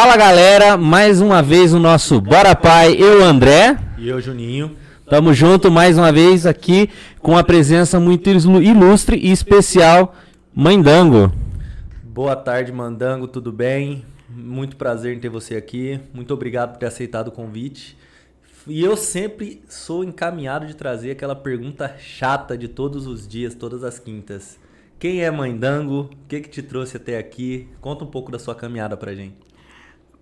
[0.00, 3.76] Fala galera, mais uma vez o nosso Bora Pai, eu André.
[3.98, 4.76] E eu, Juninho.
[5.10, 6.88] Tamo junto mais uma vez aqui
[7.20, 10.14] com a presença muito ilustre e especial,
[10.54, 11.32] Mãe Dango.
[12.04, 14.04] Boa tarde, Mandango, tudo bem?
[14.30, 15.98] Muito prazer em ter você aqui.
[16.14, 17.98] Muito obrigado por ter aceitado o convite.
[18.68, 23.82] E eu sempre sou encaminhado de trazer aquela pergunta chata de todos os dias, todas
[23.82, 24.60] as quintas.
[24.96, 26.02] Quem é Mãe Dango?
[26.02, 27.66] O que, que te trouxe até aqui?
[27.80, 29.48] Conta um pouco da sua caminhada pra gente.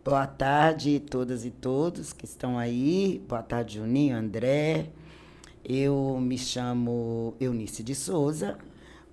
[0.06, 3.20] Boa tarde, todas e todos que estão aí.
[3.28, 4.91] Boa tarde, Juninho, André.
[5.64, 8.56] Eu me chamo Eunice de Souza,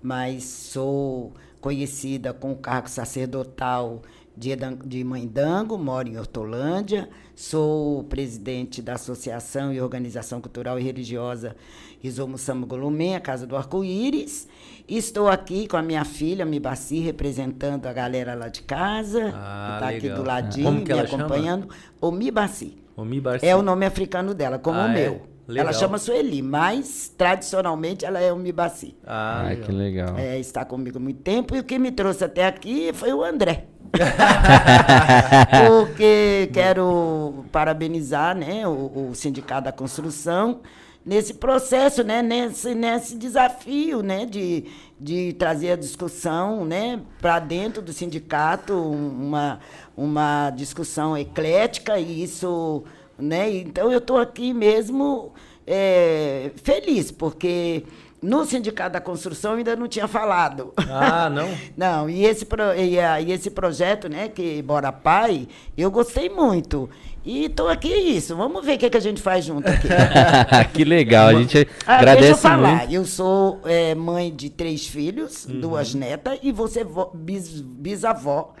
[0.00, 4.02] mas sou conhecida com o cargo sacerdotal
[4.36, 11.56] de, Mãe Dango, moro em Hortolândia, sou presidente da Associação e Organização Cultural e Religiosa
[12.04, 14.46] Rizomo Samugolumem, a Casa do Arco-Íris,
[14.86, 19.84] Estou aqui com a minha filha, Mibaci, representando a galera lá de casa, ah, que
[19.84, 21.68] está aqui do ladinho, me acompanhando.
[21.98, 22.76] O Mibaci.
[22.94, 23.46] O Mibaci.
[23.46, 24.92] É o nome africano dela, como ah, o é?
[24.92, 25.22] meu.
[25.48, 25.58] É?
[25.58, 28.94] Ela chama Sueli, mas tradicionalmente ela é o Mibaci.
[29.06, 30.18] Ah, Ai, que legal.
[30.18, 33.24] É, está comigo há muito tempo e o que me trouxe até aqui foi o
[33.24, 33.68] André.
[35.66, 40.60] Porque quero parabenizar né, o, o Sindicato da Construção
[41.04, 44.64] nesse processo, né, nesse, nesse desafio, né, de,
[44.98, 49.60] de trazer a discussão, né, para dentro do sindicato, uma,
[49.96, 52.84] uma discussão eclética e isso,
[53.18, 55.32] né, então eu estou aqui mesmo
[55.66, 57.84] é, feliz porque
[58.24, 60.72] no Sindicato da Construção ainda não tinha falado.
[60.88, 61.46] Ah, não?
[61.76, 65.46] não, e esse, pro, e, a, e esse projeto, né, que Bora Pai,
[65.76, 66.88] eu gostei muito.
[67.24, 68.36] E estou aqui é isso.
[68.36, 69.88] Vamos ver o que, que a gente faz junto aqui.
[70.74, 72.76] que legal, a gente ah, agradece deixa eu falar.
[72.78, 72.92] Muito.
[72.92, 75.60] Eu sou é, mãe de três filhos, uhum.
[75.60, 78.54] duas netas, e você bis, bisavó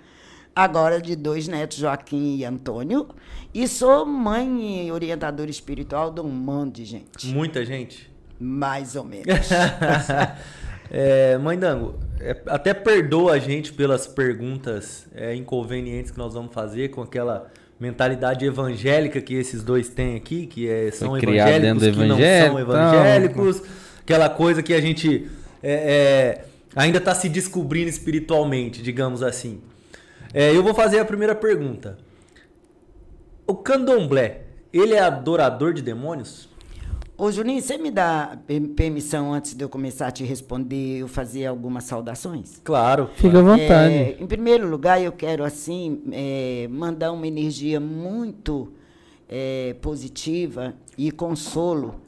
[0.56, 3.08] agora de dois netos, Joaquim e Antônio.
[3.52, 7.26] E sou mãe e orientadora espiritual de um monte de gente.
[7.26, 8.10] Muita gente?
[8.40, 9.26] Mais ou menos.
[10.90, 16.54] é, mãe Dango, é, até perdoa a gente pelas perguntas é, inconvenientes que nós vamos
[16.54, 22.06] fazer com aquela mentalidade evangélica que esses dois têm aqui, que é, são evangélicos que
[22.06, 23.62] não são evangélicos,
[24.00, 25.28] aquela coisa que a gente
[25.62, 26.44] é, é,
[26.76, 29.60] ainda está se descobrindo espiritualmente, digamos assim.
[30.32, 31.98] É, eu vou fazer a primeira pergunta.
[33.46, 34.42] O candomblé,
[34.72, 36.48] ele é adorador de demônios?
[37.16, 38.36] Ô, Juninho, você me dá
[38.74, 42.60] permissão antes de eu começar a te responder, eu fazer algumas saudações?
[42.64, 43.08] Claro.
[43.14, 43.94] Fica à vontade.
[43.94, 48.72] É, em primeiro lugar, eu quero, assim, é, mandar uma energia muito
[49.28, 52.00] é, positiva e consolo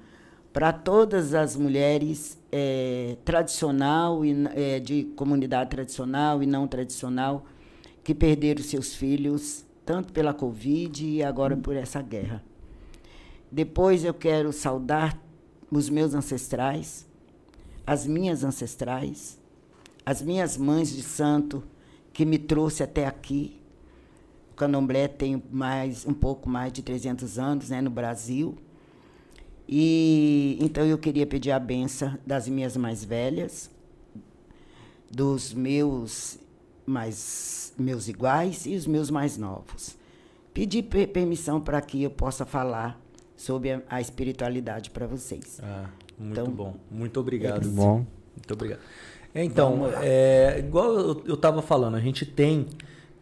[0.52, 7.44] para todas as mulheres é, tradicional e é, de comunidade tradicional e não tradicional
[8.02, 12.42] que perderam seus filhos tanto pela Covid e agora por essa guerra.
[13.50, 15.20] Depois eu quero saudar
[15.70, 17.06] os meus ancestrais,
[17.86, 19.38] as minhas ancestrais,
[20.04, 21.62] as minhas mães de santo
[22.12, 23.60] que me trouxe até aqui.
[24.52, 28.56] O candomblé tem mais um pouco mais de 300 anos, né, no Brasil.
[29.68, 33.70] E então eu queria pedir a benção das minhas mais velhas,
[35.10, 36.38] dos meus
[36.86, 39.96] mais meus iguais e os meus mais novos.
[40.54, 42.98] Pedir permissão para que eu possa falar
[43.36, 45.60] sobre a, a espiritualidade para vocês.
[45.62, 45.86] Ah,
[46.18, 46.74] muito então, bom.
[46.90, 47.64] Muito obrigado.
[47.64, 48.06] Muito bom.
[48.34, 48.80] Muito obrigado.
[49.34, 52.66] Então, é, igual eu estava falando, a gente tem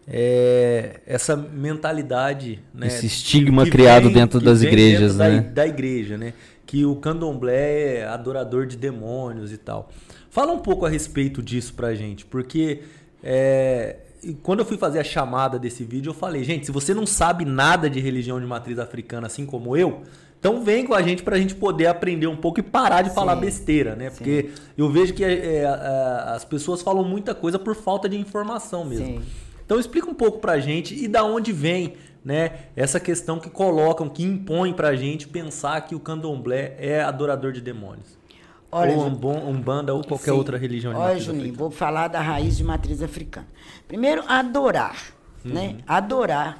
[0.06, 5.40] é, essa mentalidade, né, esse estigma que criado vem, dentro das igrejas, dentro né?
[5.40, 6.34] Da, da, igreja, né?
[6.66, 9.90] Que o candomblé é adorador de demônios e tal.
[10.30, 12.82] Fala um pouco a respeito disso pra gente, porque
[13.22, 13.96] é,
[14.32, 17.44] quando eu fui fazer a chamada desse vídeo, eu falei, gente, se você não sabe
[17.44, 20.02] nada de religião de matriz africana, assim como eu,
[20.38, 23.08] então vem com a gente para a gente poder aprender um pouco e parar de
[23.08, 23.14] Sim.
[23.14, 24.10] falar besteira, né?
[24.10, 24.62] Porque Sim.
[24.76, 29.06] eu vejo que é, é, as pessoas falam muita coisa por falta de informação mesmo.
[29.06, 29.22] Sim.
[29.64, 33.50] Então explica um pouco para a gente e da onde vem né, essa questão que
[33.50, 38.18] colocam, que impõem para a gente pensar que o candomblé é adorador de demônios.
[38.76, 40.36] Olha, ou um, um banda ou qualquer sim.
[40.36, 41.58] outra religião de Olha, Juninho, africana.
[41.58, 43.46] vou falar da raiz de matriz africana.
[43.86, 45.12] Primeiro, adorar.
[45.44, 45.52] Uhum.
[45.52, 45.76] Né?
[45.86, 46.58] Adorar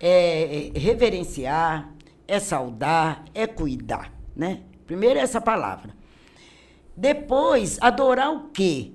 [0.00, 1.92] é, é reverenciar,
[2.26, 4.10] é saudar, é cuidar.
[4.34, 4.60] Né?
[4.86, 5.94] Primeiro, essa palavra.
[6.96, 8.92] Depois, adorar o quê?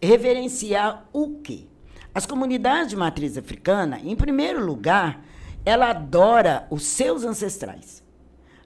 [0.00, 1.66] Reverenciar o quê?
[2.14, 5.24] As comunidades de matriz africana, em primeiro lugar,
[5.64, 8.03] ela adora os seus ancestrais.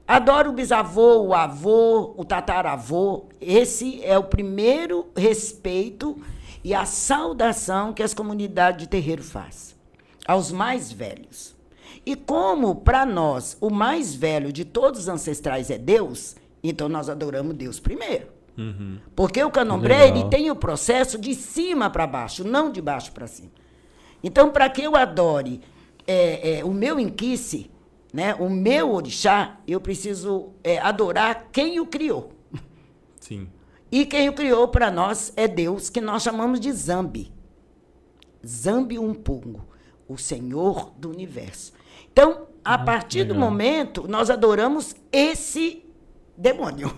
[0.09, 3.27] Adoro o bisavô, o avô, o tataravô.
[3.39, 6.17] Esse é o primeiro respeito
[6.65, 9.77] e a saudação que as comunidades de terreiro fazem.
[10.27, 11.55] aos mais velhos.
[12.05, 17.09] E como para nós o mais velho de todos os ancestrais é Deus, então nós
[17.09, 18.29] adoramos Deus primeiro.
[18.57, 18.99] Uhum.
[19.15, 23.27] Porque o candomblé ele tem o processo de cima para baixo, não de baixo para
[23.27, 23.51] cima.
[24.23, 25.61] Então, para que eu adore
[26.07, 27.71] é, é, o meu inquice,
[28.13, 32.33] né, o meu orixá, eu preciso é, adorar quem o criou.
[33.21, 33.49] Sim.
[33.91, 37.33] E quem o criou para nós é Deus, que nós chamamos de Zambi.
[38.47, 39.67] Zambi Umpungo,
[40.07, 41.73] o Senhor do Universo.
[42.13, 43.51] Então, a partir do legal.
[43.51, 45.85] momento, nós adoramos esse
[46.37, 46.93] demônio.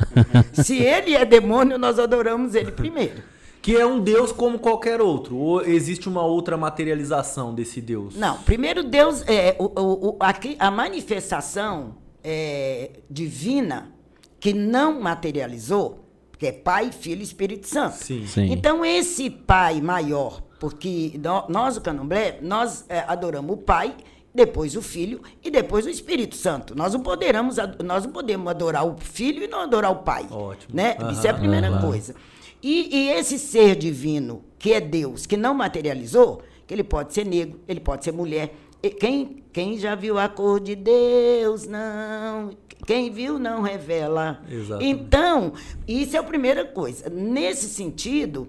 [0.52, 3.22] Se ele é demônio, nós adoramos ele primeiro.
[3.70, 5.36] Que é um Deus como qualquer outro.
[5.36, 8.16] Ou existe uma outra materialização desse Deus?
[8.16, 11.94] Não, primeiro Deus é o, o- o- aqui, a manifestação
[12.24, 13.92] é, divina
[14.40, 16.04] que não materializou,
[16.36, 17.94] que é Pai, Filho e Espírito Santo.
[17.96, 18.26] Sim.
[18.26, 18.50] Sim.
[18.52, 23.94] Então esse Pai maior, porque nó- nós o Candomblé nós é, adoramos o Pai,
[24.34, 26.74] depois o Filho e depois o Espírito Santo.
[26.76, 30.26] Nós não podemos ad- nós não podemos adorar o Filho e não adorar o Pai.
[30.28, 30.74] Ótimo.
[30.74, 30.96] Né?
[31.12, 31.86] Isso é a primeira aham.
[31.86, 32.16] coisa.
[32.62, 37.24] E, e esse ser divino, que é Deus, que não materializou, que ele pode ser
[37.24, 38.54] negro, ele pode ser mulher.
[38.82, 42.50] E Quem, quem já viu a cor de Deus, não.
[42.86, 44.42] Quem viu, não revela.
[44.50, 44.90] Exatamente.
[44.90, 45.52] Então,
[45.86, 47.10] isso é a primeira coisa.
[47.10, 48.48] Nesse sentido,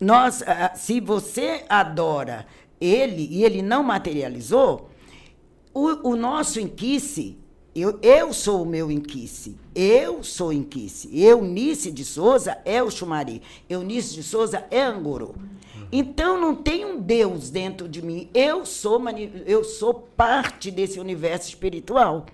[0.00, 2.46] nós, ah, se você adora
[2.80, 4.88] ele e ele não materializou,
[5.74, 7.38] o, o nosso inquice,
[7.74, 11.08] eu, eu sou o meu inquice, eu sou inquice.
[11.18, 15.34] Eunice de Souza é o Xumari, Eunice de Souza é Anguru.
[15.90, 18.98] Então não tem um Deus dentro de mim, eu sou,
[19.46, 22.26] eu sou parte desse universo espiritual.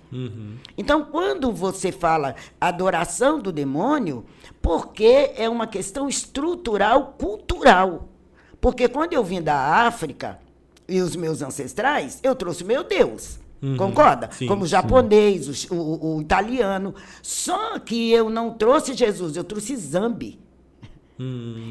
[0.77, 4.25] Então quando você fala adoração do demônio,
[4.63, 8.09] porque é uma questão estrutural, cultural.
[8.61, 10.39] Porque quando eu vim da África,
[10.89, 13.39] e os meus ancestrais, eu trouxe meu Deus.
[13.77, 14.29] Concorda?
[14.33, 16.95] sim, Como o japonês, o, o- o italiano.
[17.23, 20.39] Só que eu não trouxe Jesus, eu trouxe Zambi.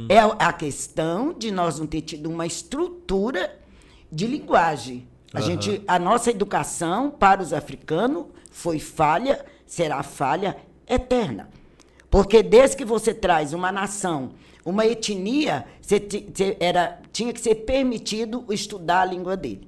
[0.10, 3.58] É a questão de nós não ter tido uma estrutura
[4.12, 5.08] de linguagem.
[5.34, 5.48] A, Aham.
[5.48, 10.58] gente, a nossa educação para os africanos foi falha, será falha
[10.88, 11.50] eterna.
[12.10, 14.32] Porque desde que você traz uma nação,
[14.66, 19.68] uma etnia, você você era, tinha que ser permitido estudar a língua dele.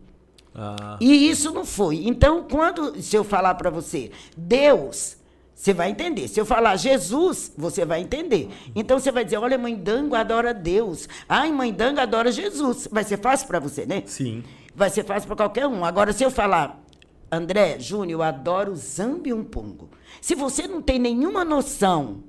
[0.53, 2.07] Ah, E isso não foi.
[2.07, 5.17] Então, quando se eu falar para você, Deus,
[5.59, 6.27] você vai entender.
[6.27, 8.49] Se eu falar Jesus, você vai entender.
[8.73, 11.09] Então você vai dizer, olha, mãe Dango adora Deus.
[11.27, 12.87] Ai, mãe Dango adora Jesus.
[12.89, 14.03] Vai ser fácil para você, né?
[14.05, 14.43] sim.
[14.73, 15.83] Vai ser fácil para qualquer um.
[15.83, 16.81] Agora, se eu falar,
[17.29, 19.89] André, Júnior, eu adoro Zambi Umpungo.
[20.21, 22.23] Se você não tem nenhuma noção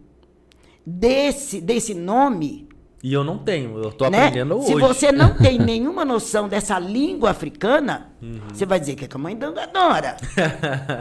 [0.85, 2.69] desse, desse nome,
[3.03, 4.27] E eu não tenho, eu tô né?
[4.27, 4.67] aprendendo hoje.
[4.67, 8.39] Se você não tem nenhuma noção dessa língua africana, Uhum.
[8.53, 10.17] você vai dizer que, é que a mãe Dango adora.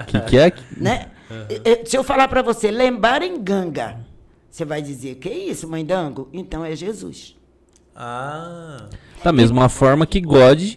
[0.02, 0.54] O que, que é?
[0.78, 1.08] né?
[1.50, 3.98] E- e- Se eu falar para você, lembrar em ganga,
[4.50, 6.30] você vai dizer, que isso, mãe Dango?
[6.32, 7.36] Então é Jesus.
[7.96, 8.86] Ah,
[9.24, 10.76] Da mesma forma que God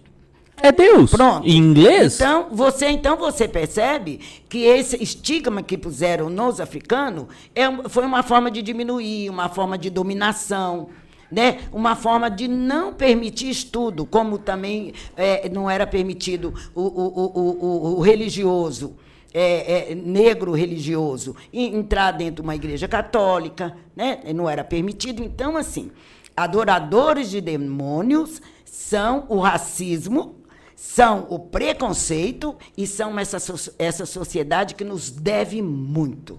[0.57, 1.11] é Deus.
[1.13, 1.47] Pronto.
[1.47, 2.17] Em inglês?
[2.17, 4.19] Então você, então você percebe
[4.49, 9.79] que esse estigma que puseram nos africanos é, foi uma forma de diminuir, uma forma
[9.79, 10.89] de dominação.
[11.33, 11.61] Né?
[11.73, 17.97] Uma forma de não permitir estudo, como também é, não era permitido o, o, o,
[17.97, 18.95] o, religioso,
[19.33, 24.21] é, é, negro religioso, entrar dentro de uma igreja católica, né?
[24.35, 25.25] não era permitido.
[25.25, 25.91] Então, assim,
[26.37, 30.37] adoradores de demônios são o racismo,
[30.77, 33.39] são o preconceito e são essa,
[33.79, 36.39] essa sociedade que nos deve muito.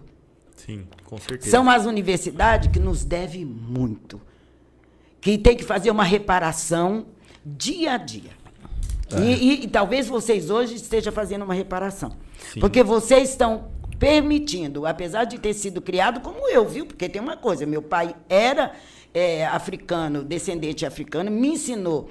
[0.55, 1.49] sim, com certeza.
[1.49, 4.21] São as universidades que nos deve muito.
[5.23, 7.05] Que tem que fazer uma reparação
[7.45, 8.31] dia a dia.
[9.15, 9.19] É.
[9.21, 12.11] E, e- e talvez vocês hoje estejam fazendo uma reparação.
[12.59, 16.85] Porque vocês estão permitindo, apesar de ter sido criado como eu, viu?
[16.85, 18.73] Porque tem uma coisa, meu pai era
[19.13, 22.09] é, africano, descendente africano, me ensinou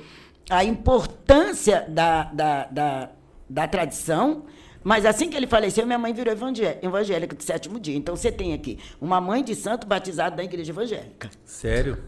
[0.49, 3.11] a importância da, da, da,
[3.49, 4.45] da tradição,
[4.83, 7.97] mas assim que ele faleceu, minha mãe virou evangé- evangélica do sétimo dia.
[7.97, 11.29] Então você tem aqui uma mãe de santo batizada da igreja evangélica.
[11.45, 11.99] Sério?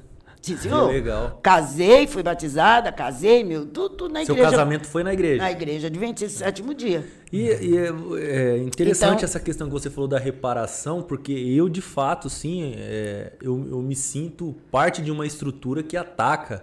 [0.44, 0.88] Sim, Que senhor.
[0.92, 1.40] legal.
[1.42, 4.50] Casei, fui batizada, casei, meu, tudo, tudo na Seu igreja.
[4.50, 5.42] casamento foi na igreja.
[5.42, 7.02] Na igreja Adventista do sétimo dia.
[7.32, 7.88] E, e é,
[8.54, 12.74] é interessante Então- essa questão que você falou da reparação, porque eu, de fato, sim,
[12.76, 16.62] é, eu, eu me sinto parte de uma estrutura que ataca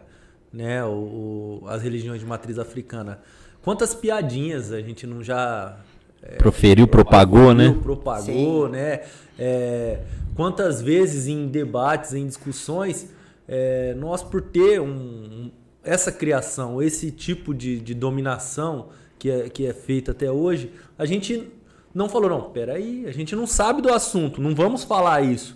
[0.53, 3.19] né, o, o- as religiões de matriz africana.
[3.63, 5.75] Quantas piadinhas a gente não já
[6.21, 7.75] é, Proferiu, propagou, né?
[7.81, 9.01] propagou, né?
[9.39, 10.01] É,
[10.35, 13.07] quantas vezes em debates, em discussões,
[13.47, 15.51] é, nós por ter um, um-
[15.83, 21.05] essa criação, esse tipo de, de dominação que é, que é feita até hoje, a
[21.05, 21.47] gente
[21.93, 25.55] não falou, não, peraí, a gente não sabe do assunto, não vamos falar isso.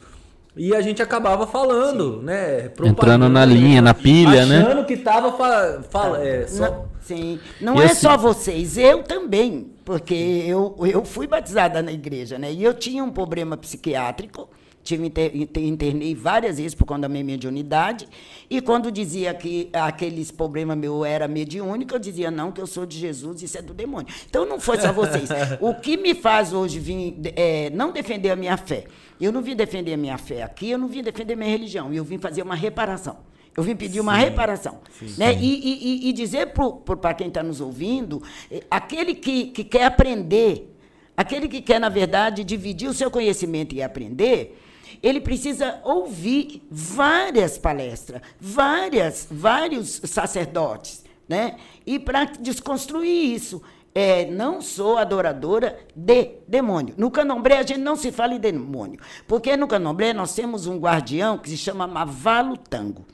[0.58, 2.25] E a gente acabava falando, Sim.
[2.25, 2.72] né?
[2.86, 4.62] Entrando na linha, na pilha, achando né?
[4.62, 6.70] Achando que tava fa fala, é, só...
[6.70, 7.96] não, Sim, não e é assim...
[8.01, 12.51] só vocês, eu também, porque eu, eu fui batizada na igreja, né?
[12.51, 14.50] E eu tinha um problema psiquiátrico,
[14.86, 15.12] tive
[15.56, 18.08] internei várias vezes por conta da minha mediunidade,
[18.48, 22.86] e quando dizia que aqueles problemas meu era mediúnico, eu dizia, não, que eu sou
[22.86, 24.13] de Jesus, isso é do demônio.
[24.30, 25.27] Então não foi só vocês.
[25.60, 28.86] o que me faz hoje vir, é, não defender a minha fé,
[29.20, 31.92] eu não vim defender a minha fé aqui, eu não vim defender a minha religião,
[31.92, 33.18] eu vim fazer uma reparação.
[33.58, 34.80] Eu vim pedir uma reparação.
[35.00, 35.34] Sim, né?
[35.34, 35.39] Sim.
[35.42, 36.51] E, e, e dizer
[37.00, 40.75] para quem está nos ouvindo, eh, aquele que, que quer aprender,
[41.15, 44.62] aquele que quer, na verdade, dividir o seu conhecimento e aprender,
[45.05, 51.57] ele precisa ouvir várias palestras, várias, vários sacerdotes, né?
[51.85, 53.62] E para desconstruir isso.
[53.93, 56.95] É, não sou adoradora de demônio.
[56.97, 60.79] No candomblé a gente não se fala em demônio, porque no candomblé nós temos um
[60.79, 63.05] guardião que se chama Mavalo Tango.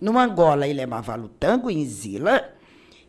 [0.00, 2.52] No Angola ele é Mavalo Tango, em Zila,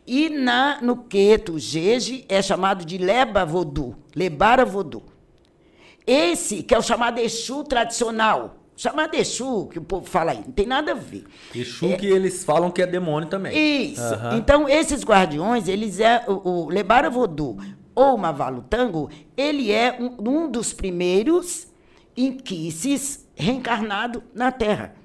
[0.06, 5.09] e na, no Queto, Jeje, é chamado de Leba Vodu, Lebara Vodu.
[6.10, 10.50] Esse, que é o chamado Exu tradicional, chamado Exu, que o povo fala aí, não
[10.50, 11.24] tem nada a ver.
[11.54, 13.56] Exu é, que eles falam que é demônio também.
[13.92, 14.02] Isso.
[14.02, 14.38] Uhum.
[14.38, 17.58] Então, esses guardiões, eles é o, o Lebara Vodu
[17.94, 21.68] ou Mavalo Tango, ele é um, um dos primeiros
[22.16, 24.96] inquices reencarnado na Terra.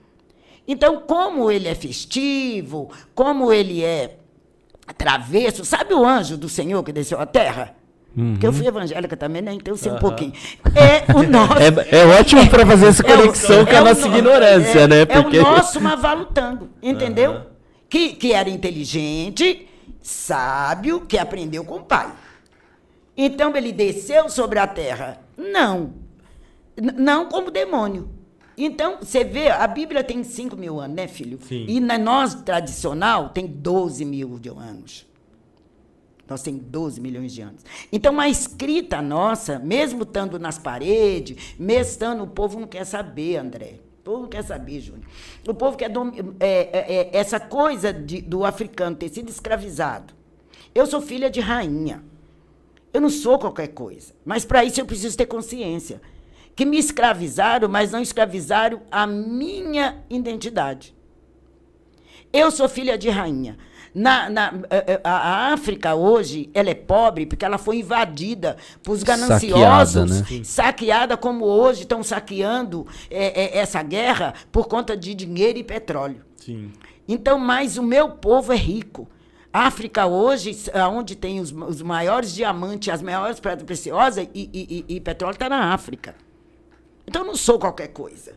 [0.67, 4.17] Então, como ele é festivo, como ele é
[4.97, 7.75] travesso, sabe o anjo do Senhor que desceu à Terra?
[8.15, 8.33] Uhum.
[8.33, 9.53] Porque eu fui evangélica também, né?
[9.53, 9.97] Então eu sei uhum.
[9.97, 10.33] um pouquinho.
[10.73, 11.53] É o nosso.
[11.59, 15.05] É, é ótimo para fazer essa conexão é com a nossa no, ignorância, é, né?
[15.05, 15.37] Porque...
[15.37, 17.31] É o nosso Mavalutango, entendeu?
[17.31, 17.41] Uhum.
[17.89, 19.67] Que, que era inteligente,
[20.01, 22.11] sábio, que aprendeu com o pai.
[23.17, 25.19] Então ele desceu sobre a terra?
[25.37, 25.93] Não.
[26.77, 28.09] N não como demônio.
[28.57, 31.39] Então, você vê, a Bíblia tem 5 mil anos, né, filho?
[31.41, 31.65] Sim.
[31.67, 35.05] E na nós tradicional tem 12 mil de anos.
[36.27, 37.63] Nós temos 12 milhões de anos.
[37.91, 43.37] Então, a escrita nossa, mesmo estando nas paredes, mesmo estando, o povo não quer saber,
[43.37, 43.79] André.
[43.99, 45.05] O povo quer saber, Júnior.
[45.47, 45.91] O povo quer
[46.39, 50.13] é, é, é, essa coisa de, do africano ter sido escravizado.
[50.73, 52.03] Eu sou filha de rainha.
[52.91, 54.13] Eu não sou qualquer coisa.
[54.23, 56.01] Mas para isso eu preciso ter consciência.
[56.55, 60.95] Que me escravizaram, mas não escravizaram a minha identidade.
[62.31, 63.57] Eu sou filha de rainha.
[63.95, 69.01] Na, na, eh, eh, a, África hoje, ela é pobre porque ela foi invadida por
[69.01, 70.43] gananciosos, saqueada, né?
[70.43, 76.25] saqueada como hoje estão saqueando é, é, essa guerra por conta de dinheiro e petróleo.
[76.35, 76.73] Sim.
[77.07, 79.07] Então, mas o meu povo é rico.
[79.53, 80.51] África hoje,
[80.91, 85.35] onde tem os, os maiores diamantes, as maiores pedras preciosas e, e, e, e petróleo,
[85.35, 86.15] está na África.
[87.07, 88.33] Então, eu não sou qualquer coisa.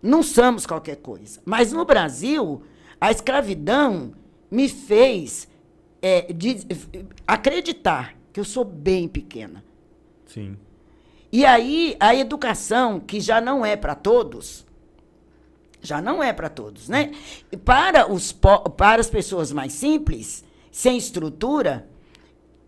[0.00, 1.40] Não somos qualquer coisa.
[1.44, 2.62] Mas no Brasil,
[3.00, 4.12] a escravidão
[4.50, 5.48] me fez
[6.02, 6.66] é, de,
[7.26, 9.64] acreditar que eu sou bem pequena.
[10.26, 10.56] Sim.
[11.32, 14.66] E aí, a educação, que já não é para todos,
[15.80, 17.12] já não é para todos, né?
[17.64, 21.88] Para, os, para as pessoas mais simples, sem estrutura,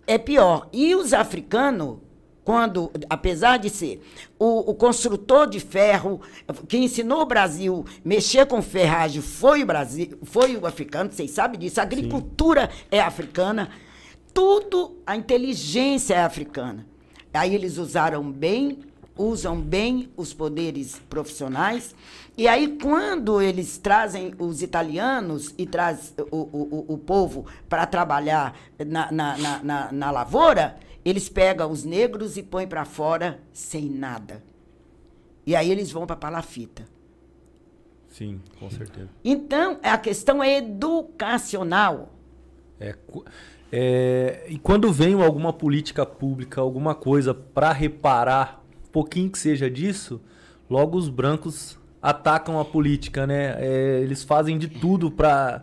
[0.06, 0.68] é pior.
[0.72, 1.98] E os africanos
[2.44, 4.02] quando, apesar de ser
[4.38, 6.20] o, o, construtor de ferro
[6.68, 11.30] que ensinou o Brasil a mexer com ferragem foi o Brasil, foi o africano, vocês
[11.30, 11.80] sabem disso.
[11.80, 12.86] A agricultura Sim.
[12.90, 13.70] é africana,
[14.34, 16.86] tudo a inteligência é africana.
[17.32, 18.80] Aí eles usaram bem,
[19.16, 21.94] usam bem os poderes profissionais.
[22.36, 28.54] E aí, quando eles trazem os italianos e traz o, o, o povo para trabalhar
[28.84, 33.88] na, na, na, na, na lavoura, eles pegam os negros e põem para fora sem
[33.88, 34.42] nada.
[35.44, 36.84] E aí eles vão para palafita.
[38.08, 39.08] Sim, com certeza.
[39.24, 42.12] Então, a questão é educacional.
[42.78, 42.94] É,
[43.72, 49.70] é, e quando vem alguma política pública, alguma coisa para reparar, um pouquinho que seja
[49.70, 50.20] disso,
[50.68, 53.56] logo os brancos atacam a política, né?
[53.58, 55.62] É, eles fazem de tudo para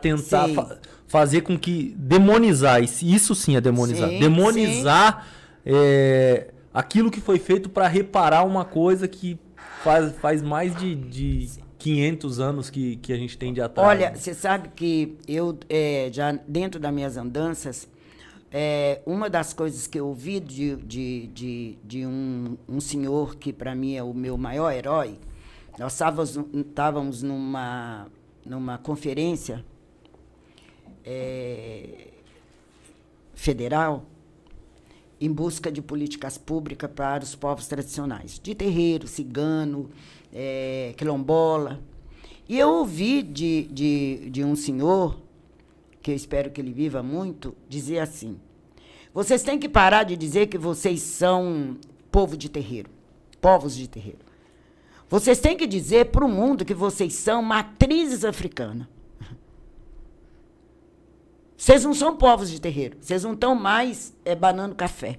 [0.00, 0.48] tentar
[1.10, 5.72] fazer com que demonizar, isso sim é demonizar, sim, demonizar sim.
[5.74, 9.36] É, aquilo que foi feito para reparar uma coisa que
[9.82, 11.48] faz, faz mais de, de
[11.78, 13.88] 500 anos que, que a gente tem de atraso.
[13.88, 17.88] Olha, você sabe que eu, é, já dentro das minhas andanças,
[18.52, 23.52] é, uma das coisas que eu ouvi de, de, de, de um, um senhor que
[23.52, 25.18] para mim é o meu maior herói,
[25.76, 28.06] nós estávamos, estávamos numa
[28.46, 29.64] numa conferência
[31.04, 32.08] é,
[33.34, 34.06] federal
[35.20, 39.90] em busca de políticas públicas para os povos tradicionais, de terreiro, cigano,
[40.32, 41.80] é, quilombola.
[42.48, 45.20] E eu ouvi de, de, de um senhor,
[46.00, 48.38] que eu espero que ele viva muito, dizer assim:
[49.12, 51.76] vocês têm que parar de dizer que vocês são
[52.10, 52.90] povo de terreiro,
[53.40, 54.18] povos de terreiro.
[55.08, 58.86] Vocês têm que dizer para o mundo que vocês são matrizes africanas.
[61.60, 62.96] Vocês não são povos de terreiro.
[62.98, 65.18] Vocês não estão mais é, banando café.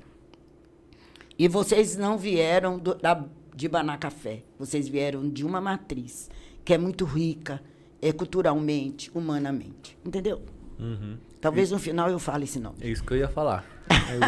[1.37, 3.23] E vocês não vieram do, da,
[3.55, 4.41] de banar café.
[4.57, 6.31] Vocês vieram de uma matriz
[6.65, 7.61] que é muito rica,
[8.01, 9.95] é culturalmente, humanamente.
[10.03, 10.41] Entendeu?
[10.79, 11.17] Uhum.
[11.39, 12.77] Talvez no final eu fale esse nome.
[12.81, 13.63] É isso que eu ia falar.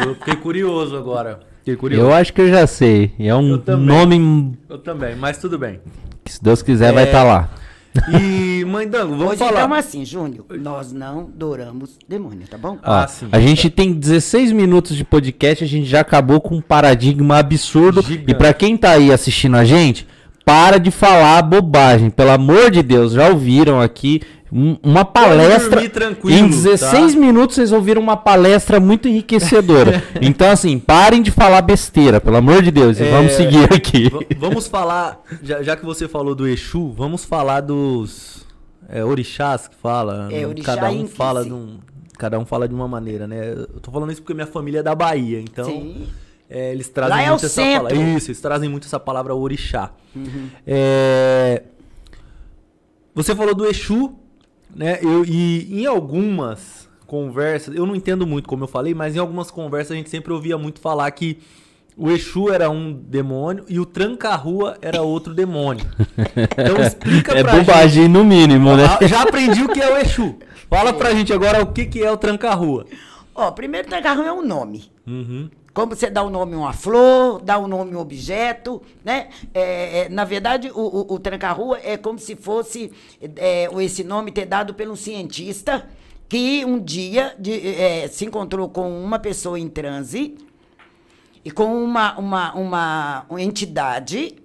[0.04, 1.40] Eu fiquei curioso agora.
[1.58, 2.06] Fiquei curioso.
[2.06, 3.12] Eu acho que eu já sei.
[3.18, 3.86] É um Eu também.
[3.86, 5.80] nome Eu também, mas tudo bem.
[6.24, 7.06] que, se Deus quiser, vai É.
[7.06, 7.50] estar lá.
[8.20, 9.64] E, mãe Dango, vamos Hoje, falar.
[9.64, 12.78] então, assim, Júnior, nós não adoramos demônio, tá bom?
[12.82, 13.28] Ah, Ó, sim.
[13.32, 18.02] A gente tem 16 minutos de podcast, a gente já acabou com um paradigma absurdo.
[18.02, 18.30] Gigante.
[18.30, 20.06] E pra quem tá aí assistindo a gente,
[20.44, 22.10] para de falar bobagem.
[22.10, 24.20] Pelo amor de Deus, já ouviram aqui
[24.52, 25.82] um- uma palestra.
[25.82, 27.18] em 16 tá?
[27.20, 30.02] minutos vocês ouviram uma palestra muito enriquecedora.
[30.22, 33.00] então, assim, parem de falar besteira, pelo amor de Deus.
[33.00, 34.08] E É, vamos seguir aqui.
[34.10, 38.44] V- vamos falar, já, já que você falou do Exu, vamos falar dos
[38.88, 40.28] é, orixás que fala.
[40.32, 40.46] É, né?
[40.46, 41.78] orixá cada um fala de um,
[42.18, 43.52] cada um fala de uma maneira, né?
[43.52, 46.08] Eu tô falando isso porque minha família é da Bahia, então Sim.
[46.48, 47.82] é, eles trazem Lá é muito essa centro.
[47.84, 47.98] Uhum.
[47.98, 48.18] palavra.
[48.18, 49.92] Isso, eles trazem muito essa palavra orixá.
[50.66, 51.62] É,
[53.14, 54.14] você falou do Exu,
[54.74, 54.98] né?
[55.02, 59.50] Eu, e em algumas conversas, eu não entendo muito como eu falei, mas em algumas
[59.50, 61.38] conversas a gente sempre ouvia muito falar que
[61.96, 65.84] o Exu era um demônio e o Tranca-Rua era outro demônio.
[66.36, 68.88] Então explica É pra bobagem no mínimo, né?
[68.88, 69.04] gente.
[69.04, 70.36] Ah, Já aprendi o que é o Exu.
[70.68, 72.86] Fala pra gente agora o que, que é o Tranca-Rua.
[73.34, 74.90] Ó, primeiro trancarrão é um nome.
[75.06, 75.48] Uhum.
[75.72, 79.28] Como você dá o nome a uma flor, dá o nome a um objeto, né?
[79.52, 82.92] É, é, na verdade, o, o, o tranca-rua é como se fosse
[83.36, 85.84] é, esse nome ter dado pelo cientista
[86.28, 90.36] que um dia de- é, se encontrou com uma pessoa em transe
[91.44, 94.36] e com uma, uma, uma, entidade,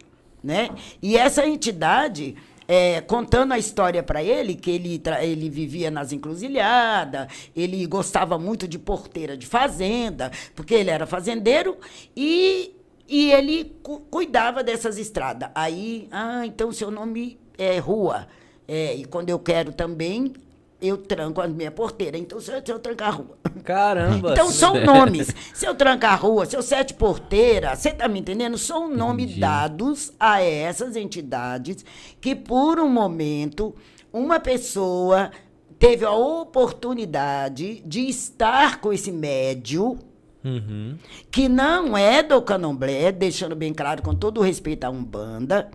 [0.43, 0.69] né?
[1.01, 2.35] E essa entidade,
[2.67, 8.67] é, contando a história para ele, que ele, ele vivia nas encruzilhadas, ele gostava muito
[8.67, 11.77] de porteira de fazenda, porque ele era fazendeiro,
[12.15, 12.75] e,
[13.07, 15.49] e ele cu- cuidava dessas estradas.
[15.55, 18.27] Aí, ah, então seu nome é rua.
[18.67, 20.33] É, e quando eu quero também,
[20.81, 22.17] eu tranco a minha porteira.
[22.17, 23.37] Então, se eu, se eu trancar a rua.
[23.63, 24.31] Caramba.
[24.31, 25.33] Então são nomes.
[25.53, 28.57] Seu tranca-rua, seu sete porteira, você tá me entendendo?
[28.57, 31.83] São nomes dados a essas entidades
[32.21, 33.75] que, por um momento,
[34.13, 35.31] uma pessoa
[35.77, 39.97] teve a oportunidade de estar com esse médio
[40.41, 40.97] Uhum.
[41.29, 45.69] que não é do candomblé, deixando bem claro, com todo o respeito à Umbanda.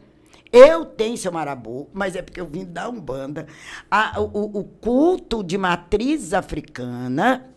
[0.57, 3.45] Eu tenho seu marabu, mas é porque eu vim da Umbanda.
[3.90, 7.51] A- o, o culto de matriz africana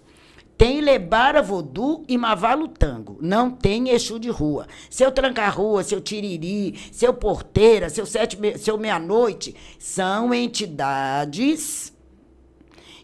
[0.58, 3.20] tem Lebara Vodu e Mavalo Tango.
[3.22, 4.66] Não tem Exu de rua.
[4.90, 11.94] Seu Tranca-Rua, seu Tiriri, seu Porteira, seu, sete, seu Meia-Noite, são entidades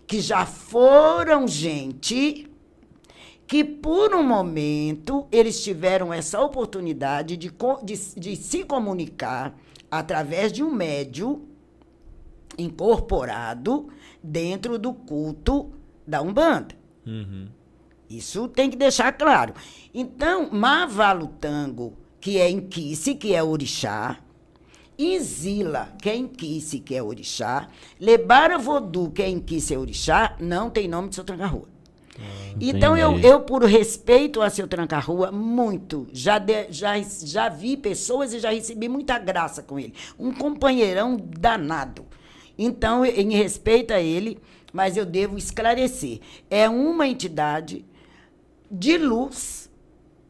[0.08, 2.48] que já foram gente
[3.46, 7.52] que por um momento eles tiveram essa oportunidade de,
[7.84, 9.56] de, de se comunicar
[10.00, 11.48] através de um médio
[12.58, 13.90] incorporado
[14.24, 15.72] dentro do culto
[16.06, 16.76] da Umbanda.
[17.06, 17.48] Uhum.
[18.10, 19.54] Isso tem que deixar claro.
[19.94, 24.20] Então, Mavalo Tango, que é Inquice, que é orixá,
[24.98, 27.68] Inzila, que é Inquice, que é orixá,
[28.00, 31.24] Lebara Vodu, que é Inquice, é orixá, não tem nome de seu
[32.16, 32.58] tranca-rua.
[32.62, 38.34] Então, eu, eu, por respeito a seu tranca-rua, muito, já, de- já, já vi pessoas
[38.34, 39.94] e já recebi muita graça com ele.
[40.20, 42.06] Um companheirão danado.
[42.58, 44.40] Então, em respeito a ele,
[44.72, 46.20] mas eu devo esclarecer.
[46.50, 47.86] É uma entidade
[48.70, 49.70] de luz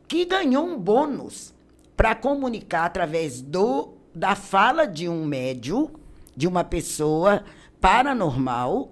[0.08, 1.54] que ganhou um bônus
[1.96, 5.92] para comunicar através do, da fala de um médio,
[6.36, 7.44] de uma pessoa
[7.80, 8.92] paranormal,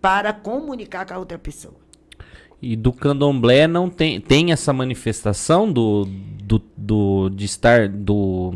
[0.00, 1.74] para comunicar com a outra pessoa.
[2.60, 6.04] E do candomblé não tem, tem essa manifestação do,
[6.42, 8.54] do, do de estar do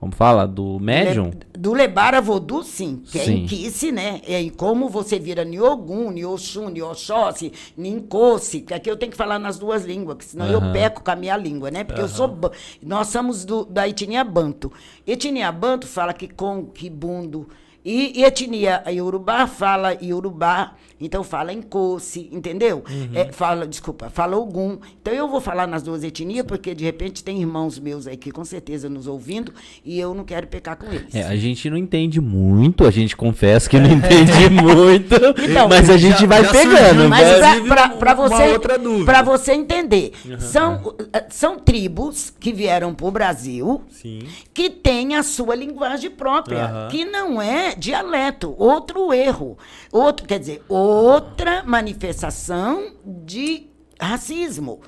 [0.00, 1.24] como fala do médium?
[1.30, 3.42] Le- do Lebara Vodu, sim, que é Sim.
[3.42, 4.20] Inquice, né?
[4.26, 9.40] É em como você vira Niogun, Nioxum, Nioxóssi, Nincosse, que aqui eu tenho que falar
[9.40, 11.82] nas duas línguas, que senão eu peco com a minha língua, né?
[11.82, 12.38] Porque eu sou.
[12.80, 14.72] Nós somos do- da etnia Banto.
[15.04, 17.48] Etnia Banto fala que com Kibundo
[17.84, 22.82] E, e etnia Yorubá fala Yorubá, então fala em Kosi, entendeu?
[22.90, 23.08] Uhum.
[23.14, 24.78] É, fala, desculpa, fala Ogum.
[25.00, 28.30] Então eu vou falar nas duas etnias, porque de repente tem irmãos meus aí que
[28.30, 29.52] com certeza nos ouvindo
[29.84, 31.14] e eu não quero pecar com eles.
[31.14, 35.14] É, a gente não entende muito, a gente confessa que não entende muito,
[35.48, 37.08] Então, mas a gente já- vai já pegando.
[37.08, 42.52] Mas Inclusive, pra- pra pra uma você, pra você entender, são, eh, são tribos que
[42.52, 44.20] vieram pro Brasil Sim.
[44.54, 46.88] que têm a sua linguagem própria, Aham.
[46.88, 48.54] que não é dialeto.
[48.58, 49.56] Outro erro.
[49.92, 53.66] Outro, quer dizer, outra manifestação de
[54.00, 54.80] racismo.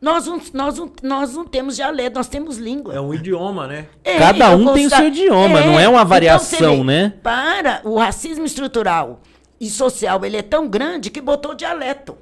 [0.00, 2.94] Nós não, nós, não, nós não temos dialeto, nós temos língua.
[2.94, 3.86] É um idioma, né?
[4.04, 7.14] É, Cada um tem o seu idioma, não é uma então variação, você vê, né?
[7.22, 9.20] Para o racismo estrutural
[9.60, 12.16] e social, ele é tão grande que botou dialeto.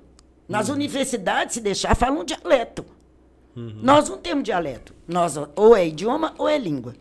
[0.48, 0.76] Nas Uhum.
[0.76, 2.84] universidades, se deixar, falam dialeto.
[3.54, 3.80] Uhum.
[3.82, 4.94] Nós não temos dialeto.
[5.06, 6.94] Nós, ou é idioma ou é língua.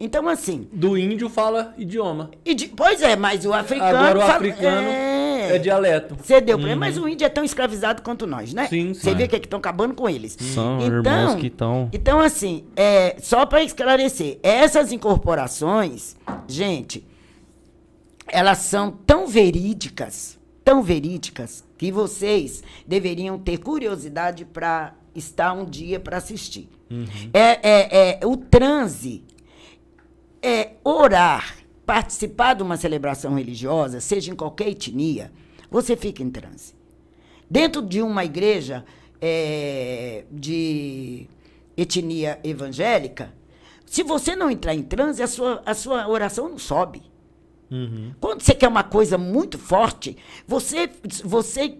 [0.00, 0.68] Então, assim.
[0.72, 2.30] Do índio fala idioma.
[2.44, 3.96] idi- pois é, mas o africano.
[3.98, 5.21] Agora o fala- africano é,
[5.58, 6.16] dialeto.
[6.16, 8.66] Você deu pra ele, mas o índio é tão escravizado quanto nós, né?
[8.68, 9.16] Sim, Você sim.
[9.16, 10.36] vê que estão acabando com eles.
[10.38, 11.88] São irmãos que estão.
[11.92, 17.06] Então, assim, é, só para esclarecer, essas incorporações, gente,
[18.26, 25.98] elas são tão verídicas, tão verídicas, que vocês deveriam ter curiosidade para estar um dia
[25.98, 26.68] para assistir.
[27.32, 29.24] É, é, é, o transe
[30.42, 35.32] é orar, participar de uma celebração religiosa, seja em qualquer etnia,
[35.70, 36.74] você fica em transe.
[37.50, 38.84] Dentro de uma igreja
[39.20, 41.26] é, de
[41.76, 43.32] etnia evangélica,
[43.86, 47.02] se você não entrar em transe, a sua, a sua oração não sobe.
[48.20, 50.16] Quando você quer uma coisa muito forte,
[50.46, 50.90] você,
[51.24, 51.78] você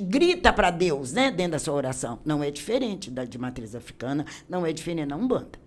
[0.00, 2.18] grita para Deus, né, dentro da sua oração.
[2.26, 5.63] Não é diferente da de matriz africana, não é diferente da Umbanda.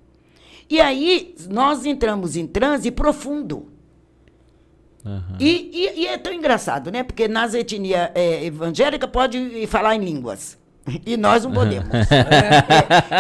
[0.69, 3.67] E aí, nós entramos em transe profundo.
[5.39, 7.01] E, e- e é tão engraçado, né?
[7.01, 10.58] Porque nas etnias é, evangélicas pode falar em línguas.
[11.06, 11.88] E nós não podemos.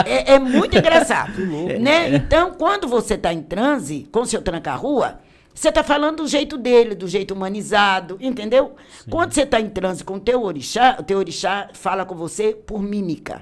[0.05, 1.31] É, é- é muito engraçado.
[1.79, 2.15] Né?
[2.15, 5.19] Então, quando você está em transe, com seu tranca-rua,
[5.53, 8.75] você está falando do jeito dele, do jeito humanizado, entendeu?
[9.09, 12.53] Quando você está em transe com o teu orixá, o teu orixá fala com você
[12.53, 13.39] por mímica.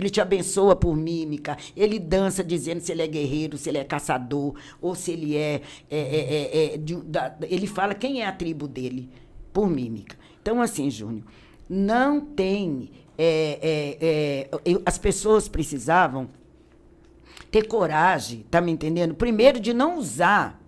[0.00, 1.58] Ele te abençoa por mímica.
[1.76, 5.60] Ele dança dizendo se ele é guerreiro, se ele é caçador, ou se ele é.
[5.90, 9.10] é- é- é- é de da- ele fala quem é a tribo dele
[9.52, 10.16] por mímica.
[10.40, 11.24] Então, assim, Júnior,
[11.68, 12.90] não tem.
[13.22, 16.30] é, é, as pessoas precisavam
[17.50, 19.14] ter coragem, tá me entendendo?
[19.14, 20.58] Primeiro, de não usar,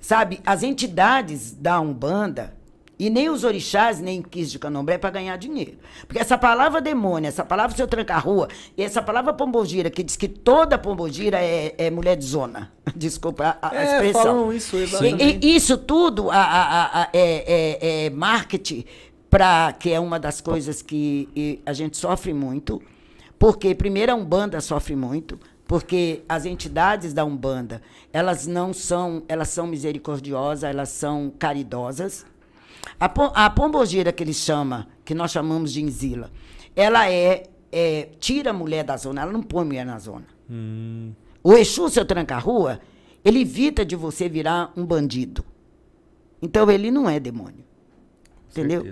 [0.00, 2.56] sabe, as entidades da Umbanda
[2.98, 5.78] e nem os orixás, nem quis de candomblé para ganhar dinheiro.
[6.06, 10.28] Porque essa palavra demônio, essa palavra seu tranca-rua, e essa palavra pombogira, que diz que
[10.28, 12.72] toda pombogira é, é mulher de zona.
[12.94, 14.22] Desculpa a, a É, expressão.
[14.22, 15.24] falam isso, exatamente.
[15.24, 18.84] E- e isso tudo a- a- a- é, é- é marketing,
[19.28, 22.80] pra, que é uma das coisas que a gente sofre muito.
[23.36, 29.48] Porque, primeiro, a Umbanda sofre muito, porque as entidades da Umbanda, elas não são, elas
[29.48, 32.24] são misericordiosas, elas são caridosas.
[32.98, 36.30] A, pom- a pombogira que eles chamam, que nós chamamos de Inzila,
[36.76, 40.26] ela é, é- tira a mulher da zona, ela não põe mulher na zona.
[41.42, 42.80] O Exu, seu tranca-rua,
[43.24, 45.44] ele evita de você virar um bandido.
[46.40, 47.64] Então, ele não é demônio.
[48.50, 48.82] Entendeu?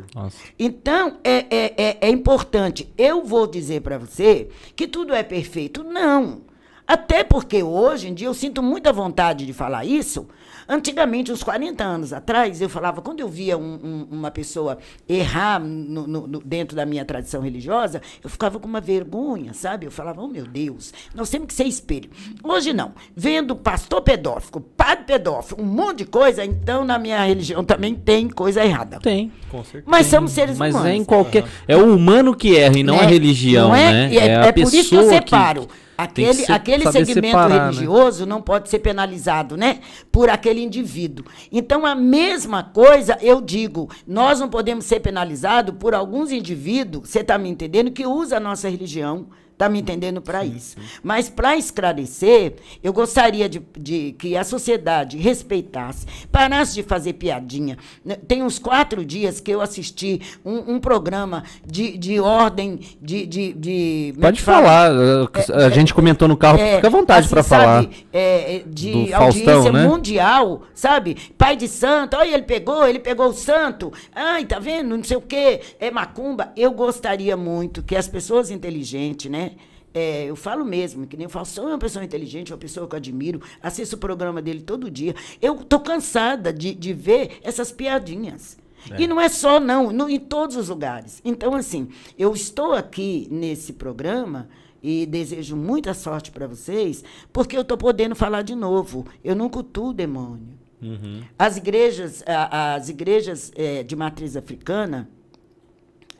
[0.58, 2.92] Então, é, é, é, é importante.
[2.98, 5.84] Eu vou dizer para você que tudo é perfeito.
[5.84, 6.40] Não.
[6.86, 10.26] Até porque hoje em dia eu sinto muita vontade de falar isso.
[10.68, 15.58] Antigamente, uns 40 anos atrás, eu falava, quando eu via um- um- uma pessoa errar
[15.60, 19.86] no- no- no- dentro da minha tradição religiosa, eu ficava com uma vergonha, sabe?
[19.86, 22.10] Eu falava, oh meu Deus, nós temos que ser espelho.
[22.42, 22.92] Hoje não.
[23.14, 28.28] Vendo pastor pedófilo, padre pedófilo, um monte de coisa, então na minha religião também tem
[28.28, 28.98] coisa errada.
[29.00, 29.30] Tem.
[29.50, 29.84] Com certeza.
[29.86, 30.90] Mas somos seres Mas humanos.
[30.90, 31.44] é em qualquer.
[31.66, 33.06] É o humano que erra e não a né?
[33.06, 33.92] religião, Não é?
[33.92, 34.12] né?
[34.12, 35.66] E É, a é por isso que eu separo.
[35.66, 37.64] que Aquele, se- aquele segmento separar, né?
[37.66, 39.80] religioso não pode ser penalizado, né?
[40.10, 41.26] Por aquele indivíduo.
[41.50, 47.20] Então, a mesma coisa eu digo, nós não podemos ser penalizados por alguns indivíduos, você
[47.20, 49.26] está me entendendo, que usa a nossa religião.
[49.62, 50.76] Está me entendendo para isso.
[51.04, 57.78] Mas para esclarecer, eu gostaria de, de que a sociedade respeitasse, parasse de fazer piadinha.
[58.04, 63.24] Né, Tem uns quatro dias que eu assisti um, um programa de, de ordem de.
[63.24, 64.66] de, de é Pode que fala?
[64.66, 65.64] falar.
[65.64, 67.86] a gente comentou no carro, É, fica à vontade assim, para falar.
[68.12, 69.86] é, é, de Do Faustão, audiência né?
[69.86, 71.16] mundial, sabe?
[71.38, 73.92] Pai de santo, olha, ele pegou, ele pegou o santo.
[74.12, 74.96] Ai, tá vendo?
[74.96, 75.60] Não sei o quê.
[75.78, 76.50] É macumba.
[76.56, 79.51] Eu gostaria muito que as pessoas inteligentes, né?
[79.94, 82.94] É, eu falo mesmo, que nem o Faustão é uma pessoa inteligente, uma pessoa que
[82.94, 85.14] eu admiro, assisto o programa dele todo dia.
[85.40, 88.56] Eu tô cansada de, de ver essas piadinhas.
[88.90, 89.02] É.
[89.02, 91.20] E não é só, não, no, em todos os lugares.
[91.24, 94.48] Então, assim, eu estou aqui nesse programa
[94.82, 99.06] e desejo muita sorte para vocês, porque eu estou podendo falar de novo.
[99.22, 100.58] Eu não cultuo demônio.
[100.80, 101.22] Uhum.
[101.38, 105.08] As igrejas, as igrejas é, de matriz africana,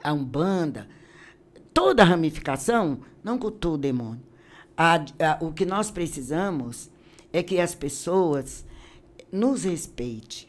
[0.05, 0.87] a Umbanda,
[1.75, 4.21] toda a ramificação não cultua o demônio.
[4.77, 6.91] A, a, o que nós precisamos
[7.33, 8.65] é que as pessoas
[9.31, 10.49] nos respeitem.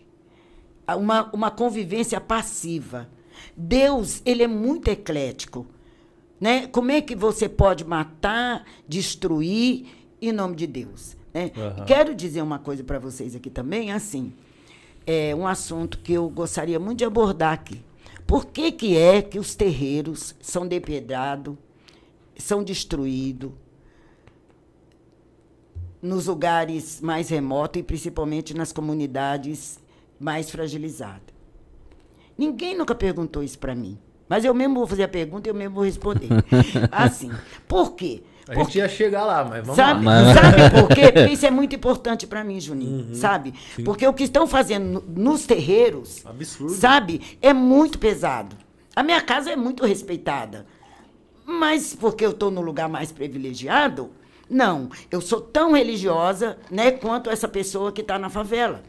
[0.97, 3.09] Uma, uma convivência passiva.
[3.55, 5.65] Deus, ele é muito eclético.
[6.39, 6.67] Né?
[6.67, 9.87] Como é que você pode matar, destruir
[10.21, 11.15] em nome de Deus?
[11.33, 11.51] Né?
[11.55, 11.85] Uhum.
[11.85, 14.33] Quero dizer uma coisa para vocês aqui também, assim,
[15.07, 17.81] é um assunto que eu gostaria muito de abordar aqui.
[18.27, 21.55] Por que, que é que os terreiros são depedrados,
[22.43, 23.51] são destruídos
[26.01, 29.79] nos lugares mais remotos e principalmente nas comunidades
[30.19, 31.33] mais fragilizadas?
[32.37, 33.97] Ninguém nunca perguntou isso para mim.
[34.27, 36.27] Mas eu mesmo vou fazer a pergunta e eu mesmo vou responder.
[36.91, 37.31] assim,
[37.67, 38.23] por quê?
[38.47, 40.33] A gente ia chegar lá, mas vamos sabe, lá.
[40.33, 41.11] Sabe por quê?
[41.11, 43.53] Porque isso é muito importante para mim, Juninho, uhum, sabe?
[43.75, 43.83] Sim.
[43.83, 46.73] Porque o que estão fazendo nos terreiros, Absurdo.
[46.73, 48.55] sabe, é muito pesado.
[48.95, 50.65] A minha casa é muito respeitada.
[51.45, 54.11] Mas porque eu estou no lugar mais privilegiado?
[54.49, 58.83] Não, eu sou tão religiosa, né, quanto essa pessoa que está na favela.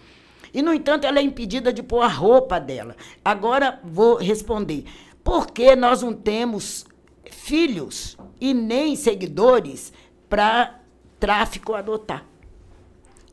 [0.53, 2.97] E, no entanto, ela é impedida de pôr a roupa dela.
[3.25, 4.85] Agora vou responder.
[5.23, 6.87] Por que nós não temos
[7.31, 9.93] filhos e nem seguidores
[10.29, 10.81] para
[11.19, 12.25] tráfico adotar.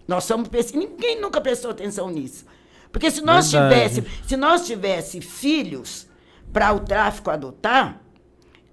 [0.07, 2.45] Nós somos ninguém nunca prestou atenção nisso.
[2.91, 6.07] Porque se nós tivesse, se nós tivesse filhos
[6.51, 8.00] para o tráfico adotar,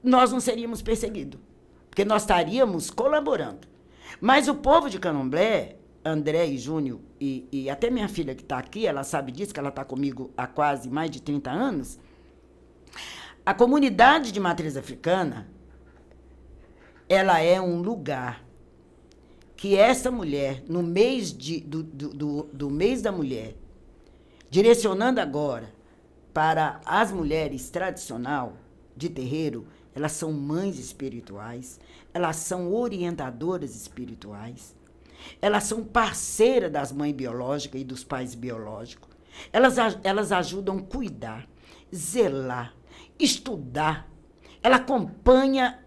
[0.03, 1.41] nós não seríamos perseguidos,
[1.89, 3.67] porque nós estaríamos colaborando.
[4.21, 8.59] Mas o povo de Candomblé, André e Júnior, e, e até minha filha que está
[8.59, 11.99] aqui, ela sabe disso, que ela está comigo há quase mais de 30 anos,
[13.45, 15.49] a comunidade de matriz africana,
[17.09, 18.45] ela é um lugar
[19.57, 23.57] que essa mulher, no mês de, do, do, do, do mês da mulher,
[24.51, 25.73] direcionando agora
[26.33, 28.57] para as mulheres tradicional
[28.97, 29.67] de terreiro,
[29.99, 31.81] elas são mães espirituais,
[32.15, 34.75] elas são orientadoras espirituais,
[35.43, 39.09] elas são parceiras das mães biológicas e dos pais biológicos.
[39.53, 41.49] Elas, elas ajudam a cuidar,
[41.95, 42.73] zelar,
[43.19, 44.09] estudar.
[44.63, 45.81] Ela acompanha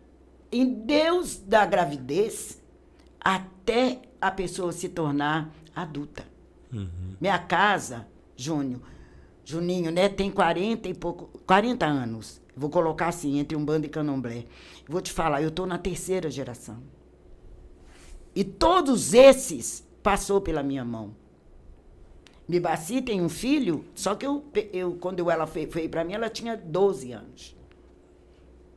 [0.52, 2.62] em Deus da gravidez
[3.20, 6.26] até a pessoa se tornar adulta.
[6.72, 7.16] Uhum.
[7.20, 8.82] Minha casa, Júnior,
[9.46, 12.41] Juninho, né, tem 40 e pouco, 40 anos.
[12.56, 14.46] Vou colocar assim, entre um bando e candomblé.
[14.88, 16.82] Vou te falar, eu estou na terceira geração.
[18.36, 21.16] E todos esses passou pela minha mão.
[22.48, 26.58] Mibaci tem um filho, só que eu, eu quando ela veio para mim, ela tinha
[26.58, 27.56] 12 anos.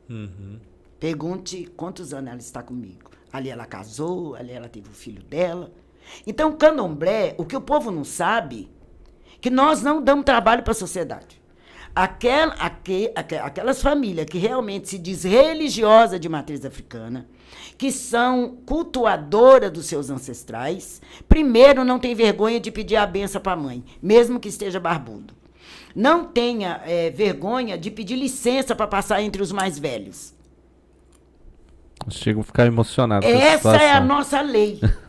[0.09, 0.59] Uhum.
[0.99, 3.11] Pergunte quantos anos ela está comigo.
[3.31, 5.71] Ali ela casou, ali ela teve o filho dela.
[6.25, 8.71] Então, candomblé, o que o povo não sabe,
[9.41, 11.41] que nós não damos trabalho para a sociedade.
[11.95, 17.25] Aquela, aqu, aquelas famílias que realmente se diz religiosa de matriz africana,
[17.77, 23.53] que são cultuadoras dos seus ancestrais, primeiro não tem vergonha de pedir a benção para
[23.53, 25.33] a mãe, mesmo que esteja barbudo.
[25.95, 30.33] Não tenha é, vergonha de pedir licença para passar entre os mais velhos.
[32.09, 33.25] Chego a ficar emocionado.
[33.25, 34.79] Essa é a nossa lei.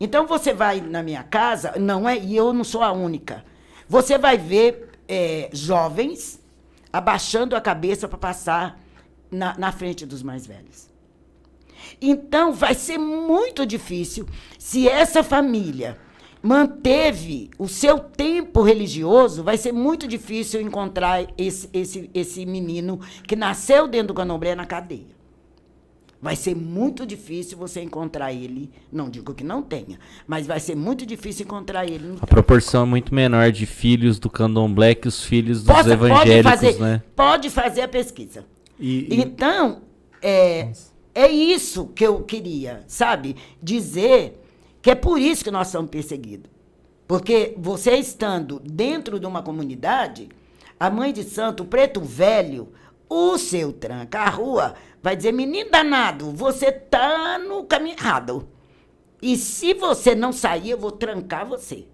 [0.00, 3.44] Então você vai na minha casa, não é, e eu não sou a única.
[3.88, 6.40] Você vai ver é, jovens
[6.92, 8.80] abaixando a cabeça para passar
[9.30, 10.90] na, na frente dos mais velhos.
[12.00, 14.26] Então, vai ser muito difícil
[14.58, 15.98] se essa família
[16.42, 23.36] manteve o seu tempo religioso, vai ser muito difícil encontrar esse, esse, esse menino que
[23.36, 25.21] nasceu dentro do candomblé na cadeia.
[26.22, 28.70] Vai ser muito difícil você encontrar ele.
[28.92, 32.16] Não digo que não tenha, mas vai ser muito difícil encontrar ele.
[32.20, 36.52] a proporção é muito menor de filhos do candomblé que os filhos dos Possa, evangélicos,
[36.52, 37.02] pode fazer, né?
[37.16, 38.46] Pode fazer a pesquisa.
[38.78, 39.20] E, e...
[39.20, 39.82] Então,
[40.22, 40.70] é,
[41.12, 43.34] é isso que eu queria, sabe?
[43.60, 44.40] Dizer
[44.80, 46.48] que é por isso que nós somos perseguidos.
[47.08, 50.28] Porque você estando dentro de uma comunidade,
[50.78, 52.68] a mãe de santo, o preto velho,
[53.08, 58.48] o seu tranca, a rua, vai dizer: menino danado, você tá no caminho errado.
[59.20, 61.84] E se você não sair, eu vou trancar você.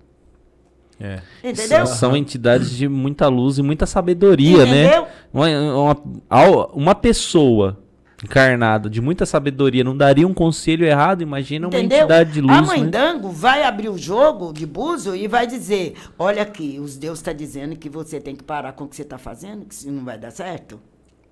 [1.01, 1.21] É.
[1.45, 1.87] Entendeu?
[1.87, 4.85] São entidades de muita luz e muita sabedoria, né?
[4.85, 5.03] Entendeu?
[5.03, 5.09] né?
[5.33, 5.97] Uma,
[6.29, 7.79] uma, uma pessoa
[8.25, 11.23] encarnado, de muita sabedoria, não daria um conselho errado?
[11.23, 11.99] Imagina uma Entendeu?
[11.99, 12.91] entidade de luz, a mãe né?
[12.91, 17.35] Dango vai abrir o jogo de buzo e vai dizer: Olha aqui, os deuses estão
[17.35, 20.05] dizendo que você tem que parar com o que você está fazendo, que isso não
[20.05, 20.81] vai dar certo.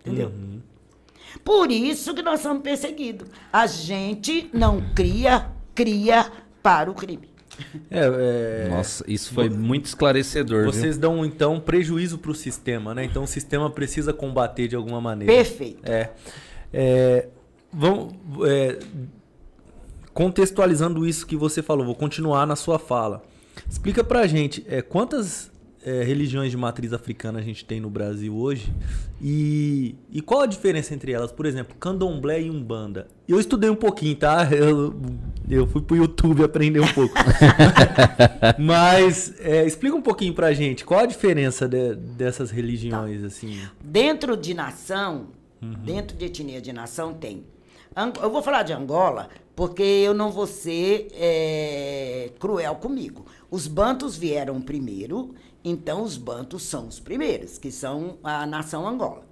[0.00, 0.28] Entendeu?
[0.28, 0.60] Uhum.
[1.44, 3.28] Por isso que nós somos perseguidos.
[3.52, 6.30] A gente não cria, cria
[6.62, 7.36] para o crime.
[7.90, 10.72] É, é, Nossa, isso foi muito esclarecedor, viu?
[10.72, 13.04] vocês dão então prejuízo para o sistema, né?
[13.04, 15.32] Então o sistema precisa combater de alguma maneira.
[15.32, 15.80] Perfeito.
[15.84, 16.10] É.
[16.72, 17.28] É,
[17.72, 18.14] vamos,
[18.46, 18.78] é,
[20.12, 23.22] contextualizando isso que você falou, vou continuar na sua fala.
[23.68, 25.50] Explica pra gente é, quantas
[25.86, 28.72] é, religiões de matriz africana a gente tem no Brasil hoje
[29.22, 31.30] e, e qual a diferença entre elas?
[31.30, 33.06] Por exemplo, candomblé e umbanda.
[33.28, 34.46] Eu estudei um pouquinho, tá?
[34.52, 34.94] Eu,
[35.48, 37.14] eu fui pro YouTube aprender um pouco.
[38.58, 43.60] Mas é, explica um pouquinho pra gente qual a diferença de- dessas religiões, assim.
[43.82, 45.28] Dentro de nação,
[45.84, 47.44] dentro de etnia de nação, tem.
[48.20, 53.24] Eu vou falar de Angola porque eu não vou ser é, cruel comigo.
[53.50, 55.34] Os bantos vieram primeiro,
[55.68, 59.26] então os bantos são os primeiros, que são a nação Angola.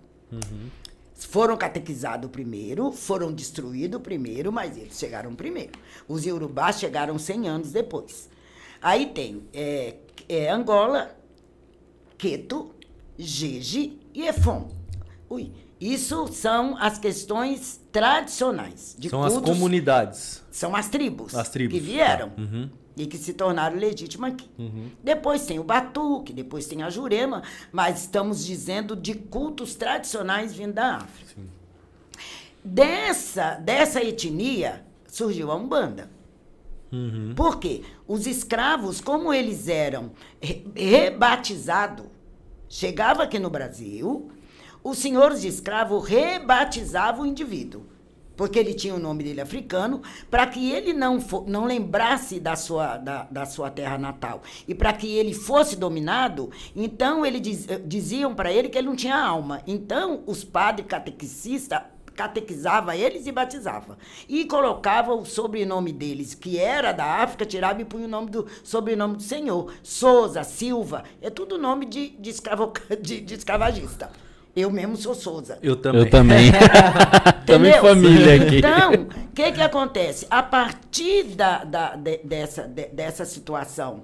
[1.15, 5.73] Foram catequizados primeiro, foram destruídos primeiro, mas eles chegaram primeiro.
[6.09, 8.29] Os iorubás chegaram 100 anos depois.
[8.83, 9.95] Aí tem é,
[10.29, 11.17] é, Angola,
[12.19, 12.75] Queto,
[13.17, 14.71] Jeje e Efon.
[15.31, 20.43] Ui, isso são as questões tradicionais de São as cultos- comunidades.
[20.51, 22.43] São as tribos, As tribos, que vieram tá.
[22.43, 22.71] Uhum.
[22.97, 24.49] E que se tornaram legítimas aqui.
[25.03, 30.75] Depois tem o Batuque, depois tem a Jurema, mas estamos dizendo de cultos tradicionais vindo
[30.75, 31.41] da África.
[32.65, 36.09] Dessa, dessa etnia surgiu a Umbanda.
[37.35, 37.83] Por quê?
[38.07, 42.07] Os escravos, como eles eram re- rebatizados,
[42.69, 44.31] chegava aqui no Brasil,
[44.83, 47.83] os senhores de escravo rebatizavam o indivíduo.
[48.37, 52.57] Porque ele tinha o nome dele africano, para que ele não, fo- não lembrasse da
[52.57, 54.43] sua, da, da sua terra natal.
[54.67, 58.89] E para que ele fosse dominado, então ele diz- eh, diziam para ele que ele
[58.89, 59.63] não tinha alma.
[59.67, 61.81] Então, os padres catequicistas
[62.15, 63.99] catequizava eles e batizava.
[64.29, 68.47] E colocava o sobrenome deles, que era da África, tirava e punha o nome do
[68.63, 69.73] sobrenome do senhor.
[69.83, 74.11] Souza, Silva, é tudo nome de, de, escravo, de, de escravagista.
[74.57, 75.59] Eu mesmo sou Souza.
[75.63, 76.03] Eu também.
[76.03, 76.53] Eu também.
[77.47, 78.59] também família aqui.
[78.59, 80.27] Então, o que que acontece?
[80.31, 84.03] A partir da, da- de- dessa, de- dessa situação,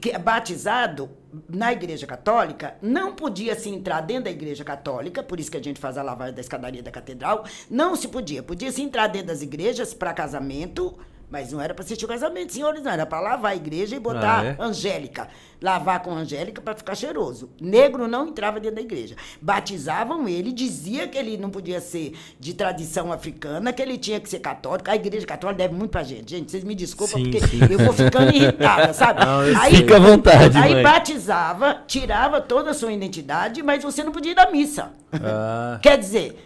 [0.00, 1.10] que é batizado
[1.48, 5.62] na Igreja Católica, não podia se entrar dentro da Igreja Católica, por isso que a
[5.62, 8.42] gente faz a lavagem da escadaria da catedral, não se podia.
[8.42, 10.96] Podia se entrar dentro das igrejas para casamento,
[11.32, 12.92] mas não era para assistir o casamento, senhores, não.
[12.92, 14.56] Era para lavar a igreja e botar Ah, é?
[14.60, 15.28] Angélica.
[15.62, 17.48] Lavar com Angélica para ficar cheiroso.
[17.60, 19.14] Negro não entrava dentro da igreja.
[19.40, 24.28] Batizavam ele, dizia que ele não podia ser de tradição africana, que ele tinha que
[24.28, 24.90] ser católico.
[24.90, 26.30] A igreja católica deve muito pra gente.
[26.30, 27.60] Gente, vocês me desculpem, Sim, porque sim.
[27.70, 29.24] eu vou ficando irritada, sabe?
[29.24, 30.82] Não, aí, Fica à vontade, Aí mãe.
[30.82, 34.90] batizava, tirava toda a sua identidade, mas você não podia ir da missa.
[35.12, 36.36] Ah, Quer dizer,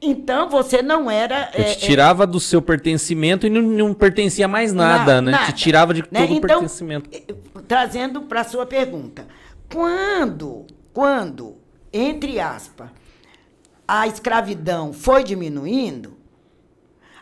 [0.00, 1.50] então você não era.
[1.54, 5.46] Eu é, te tirava do seu pertencimento e não, não pertencia mais nada, Na- né?
[5.46, 6.20] Te tirava de né?
[6.20, 7.10] todo o Então, pertencimento.
[7.12, 7.34] eh,
[7.66, 9.26] Trazendo para sua pergunta.
[9.72, 11.56] Quando, quando,
[11.92, 12.88] entre aspas,
[13.86, 16.16] a escravidão foi diminuindo,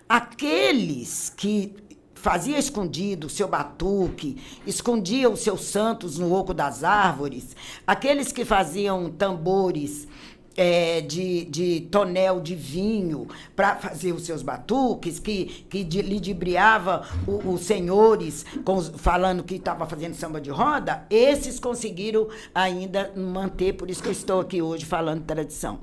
[0.09, 1.75] aqueles que
[2.15, 4.37] fazia escondido o seu batuque,
[4.67, 7.55] escondia os seus santos no oco das árvores,
[7.87, 10.09] aqueles que faziam tambores
[10.57, 17.07] eh, de, de tonel de vinho para fazer os seus batuques, que, que de, lidibriava
[17.27, 23.75] o- os senhores com falando que estava fazendo samba de roda, esses conseguiram ainda manter,
[23.75, 25.81] por isso que eu estou aqui hoje falando tradição.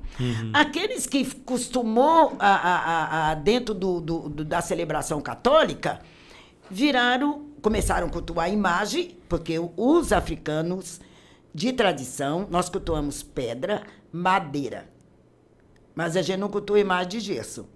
[0.53, 5.99] Aqueles que costumou a, a- a- a- dentro do- do- do- da celebração católica,
[6.69, 10.99] viraram, começaram a cultuar a imagem, porque os africanos
[11.53, 13.83] de tradição, nós cultuamos pedra,
[14.13, 14.87] madeira.
[15.95, 17.67] Mas a gente não cultua imagem de gesso.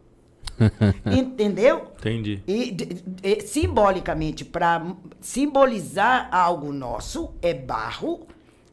[1.06, 1.92] Entendeu?
[2.00, 2.42] entendi.
[2.48, 8.26] E, de- de- simbolicamente, para simbolizar algo nosso, é barro,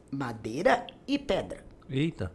[0.09, 1.63] madeira e pedra.
[1.89, 2.31] Eita.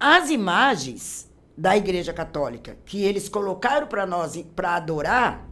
[0.00, 5.46] As imagens da Igreja Católica que eles colocaram para nós para adorar,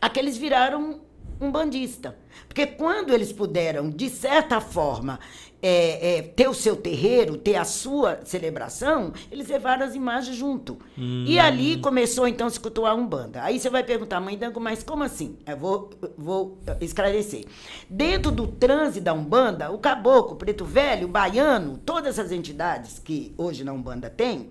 [0.00, 1.00] aqueles viraram
[1.40, 2.16] um bandista.
[2.46, 5.18] Porque quando eles puderam, de certa forma,
[5.62, 10.78] é, é, ter o seu terreiro, ter a sua celebração, eles levaram as imagens junto.
[10.98, 11.24] Hum.
[11.26, 13.42] E ali começou então a se cultuar a Umbanda.
[13.44, 15.38] Aí você vai perguntar, mãe Dango, mas como assim?
[15.46, 17.44] Eu vou, vou esclarecer.
[17.88, 22.98] Dentro do transe da Umbanda, o caboclo, o preto velho, o baiano, todas essas entidades
[22.98, 24.50] que hoje na Umbanda tem,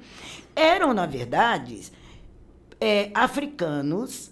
[0.55, 1.91] eram, na verdade,
[2.79, 4.31] é, africanos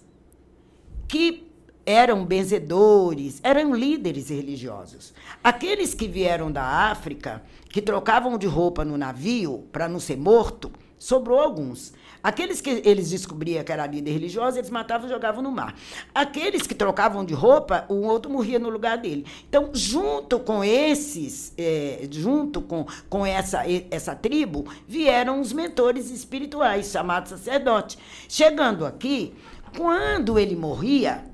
[1.06, 1.50] que
[1.84, 5.12] eram benzedores, eram líderes religiosos.
[5.42, 10.70] Aqueles que vieram da África, que trocavam de roupa no navio para não ser morto,
[10.98, 11.94] sobrou alguns.
[12.22, 15.74] Aqueles que eles descobriam que era líder religioso, eles matavam e jogavam no mar.
[16.14, 19.24] Aqueles que trocavam de roupa, um outro morria no lugar dele.
[19.48, 26.90] Então, junto com esses, é, junto com, com essa, essa tribo, vieram os mentores espirituais,
[26.90, 27.96] chamados sacerdotes.
[28.28, 29.32] Chegando aqui,
[29.74, 31.24] quando ele morria,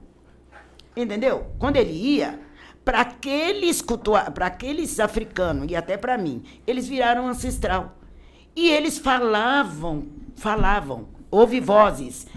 [0.96, 1.48] entendeu?
[1.58, 2.45] Quando ele ia,
[2.86, 3.82] para aqueles,
[4.32, 7.96] para aqueles africanos e até para mim, eles viraram ancestral.
[8.54, 10.06] E eles falavam,
[10.36, 12.28] falavam, houve vozes.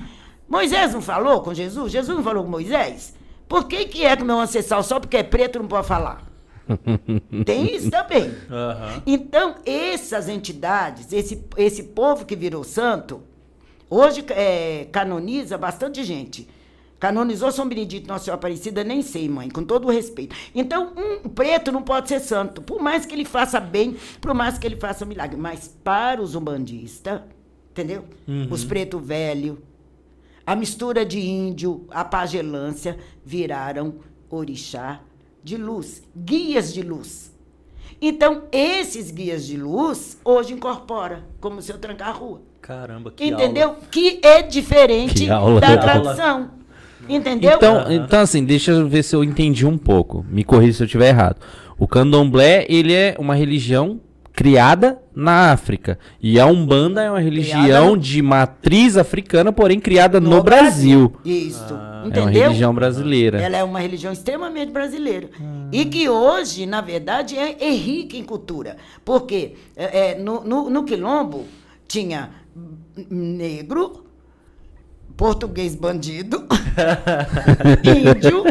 [0.50, 1.92] Moisés não falou com Jesus?
[1.92, 3.14] Jesus não falou com Moisés?
[3.48, 6.24] Por que, que é que meu ancestral, só porque é preto, não pode falar?
[7.46, 8.30] Tem isso também.
[8.30, 9.02] Uhum.
[9.06, 13.22] Então, essas entidades, esse, esse povo que virou santo,
[13.88, 16.48] hoje é, canoniza bastante gente.
[17.00, 20.36] Canonizou São Benedito Nossa Senhora Aparecida, nem sei, mãe, com todo o respeito.
[20.54, 24.58] Então, um preto não pode ser santo, por mais que ele faça bem, por mais
[24.58, 25.38] que ele faça milagre.
[25.38, 27.22] Mas para os umbandistas,
[27.72, 28.04] entendeu?
[28.28, 28.48] Uhum.
[28.52, 29.64] Os preto velho,
[30.46, 33.96] a mistura de índio, a pagelância, viraram
[34.30, 35.00] orixá
[35.42, 37.34] de luz, guias de luz.
[38.02, 42.42] Então, esses guias de luz, hoje incorpora, como se eu trancar a rua.
[42.62, 43.70] Caramba, que Entendeu?
[43.70, 43.82] Aula.
[43.90, 46.59] Que é diferente da tradição.
[47.10, 47.54] Entendeu?
[47.56, 50.26] Então, então, assim, deixa eu ver se eu entendi um pouco.
[50.30, 51.38] Me corrija se eu estiver errado.
[51.78, 54.00] O candomblé, ele é uma religião
[54.40, 56.00] criada na África.
[56.22, 57.98] E a Umbanda é uma religião criada...
[57.98, 61.10] de matriz africana, porém criada no, no Brasil.
[61.10, 61.48] Brasil.
[61.50, 61.74] Isso.
[61.74, 62.04] Ah.
[62.06, 62.22] Entendeu?
[62.22, 63.42] É uma religião brasileira.
[63.42, 65.30] Ela é uma religião extremamente brasileira.
[65.42, 65.68] Ah.
[65.72, 68.78] E que hoje, na verdade, é, é rica em cultura.
[69.04, 71.46] Porque é, é no, no, no Quilombo
[71.86, 72.30] tinha
[73.10, 74.06] negro,
[75.20, 76.48] português bandido,
[77.84, 78.46] índio,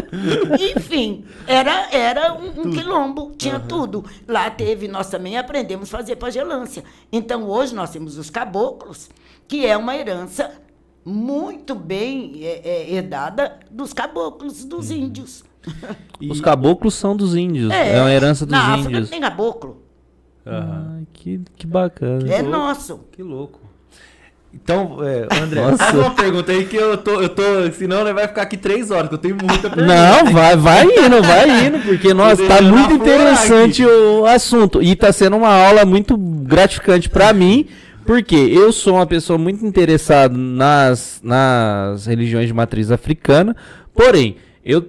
[0.77, 3.67] enfim, era, era um, um quilombo, tinha uhum.
[3.67, 4.05] tudo.
[4.27, 6.83] Lá teve, nós também aprendemos a fazer pagelância.
[7.11, 9.09] Então hoje nós temos os caboclos,
[9.47, 10.51] que é uma herança
[11.03, 14.97] muito bem é, é, herdada dos caboclos, dos uhum.
[14.97, 15.43] índios.
[16.21, 16.29] E...
[16.29, 18.85] Os caboclos são dos índios, é, é uma herança dos na índios.
[18.85, 19.81] África tem caboclo.
[20.45, 20.53] Uhum.
[20.53, 22.31] Ah, que, que bacana.
[22.31, 22.99] É nosso.
[23.11, 23.68] Que louco.
[24.53, 28.41] Então, é, André, faz uma pergunta aí que eu tô, eu tô, senão vai ficar
[28.41, 29.85] aqui três horas, que eu tenho muita pergunta.
[29.85, 34.81] Não, vai, vai indo, vai indo, porque nossa, tá muito interessante o assunto.
[34.81, 37.67] E tá sendo uma aula muito gratificante para mim,
[38.05, 43.55] porque eu sou uma pessoa muito interessada nas, nas religiões de matriz africana,
[43.93, 44.87] porém, eu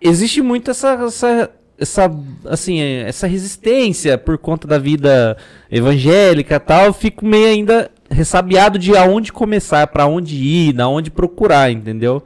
[0.00, 2.08] existe muito essa, essa essa
[2.46, 5.36] assim essa resistência por conta da vida
[5.68, 11.10] evangélica tal eu fico meio ainda ressabiado de aonde começar, para onde ir, na onde
[11.10, 12.22] procurar, entendeu?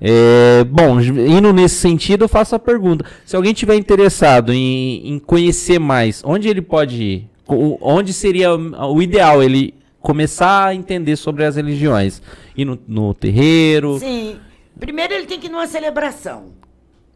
[0.00, 5.18] É, bom, indo nesse sentido, eu faço a pergunta: se alguém tiver interessado em, em
[5.18, 7.28] conhecer mais, onde ele pode ir?
[7.46, 12.22] Onde seria o ideal ele começar a entender sobre as religiões?
[12.56, 13.98] Ir no, no terreiro?
[13.98, 14.36] Sim.
[14.78, 16.46] Primeiro ele tem que ir numa celebração.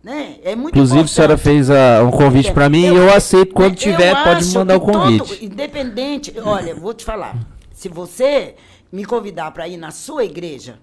[0.02, 0.36] Né?
[0.44, 1.12] É muito Inclusive, importante.
[1.12, 4.46] a senhora fez uh, um convite para mim eu, e eu aceito quando tiver, pode
[4.54, 5.18] mandar o convite.
[5.18, 7.36] Todo, independente, olha, vou te falar.
[7.78, 8.56] Se você
[8.90, 10.80] me convidar para ir na sua igreja,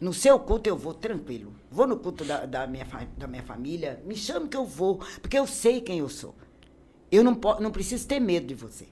[0.00, 1.52] no seu culto eu vou tranquilo.
[1.68, 2.86] Vou no culto da, da, minha,
[3.18, 6.32] da minha família, me chame que eu vou, porque eu sei quem eu sou.
[7.10, 8.86] Eu não, não preciso ter medo de você.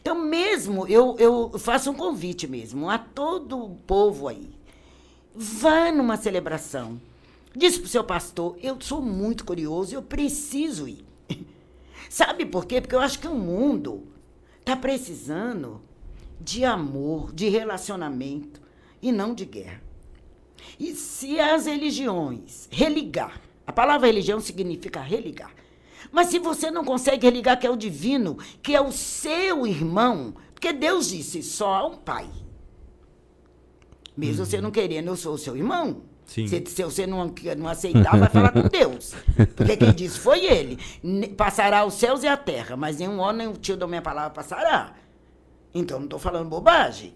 [0.00, 4.48] Então, mesmo, eu, eu faço um convite mesmo a todo o povo aí.
[5.34, 6.98] Vá numa celebração.
[7.54, 11.04] Diz para o seu pastor, eu sou muito curioso, eu preciso ir.
[12.08, 12.80] Sabe por quê?
[12.80, 14.06] Porque eu acho que o mundo
[14.60, 15.86] está precisando
[16.40, 18.60] de amor, de relacionamento
[19.02, 19.82] e não de guerra.
[20.78, 25.52] E se as religiões religar, a palavra religião significa religar.
[26.10, 30.34] Mas se você não consegue religar que é o divino, que é o seu irmão,
[30.54, 32.28] porque Deus disse só há um pai.
[34.16, 34.46] Mesmo uhum.
[34.46, 36.02] você não querendo, eu sou o seu irmão.
[36.26, 36.46] Sim.
[36.46, 39.14] Se, se você não, não aceitar, vai falar com Deus.
[39.56, 40.78] Porque quem disse foi ele.
[41.36, 44.30] Passará os céus e a terra, mas nenhum homem, nem o tio da minha palavra
[44.30, 44.94] passará.
[45.74, 47.14] Então, não estou falando bobagem.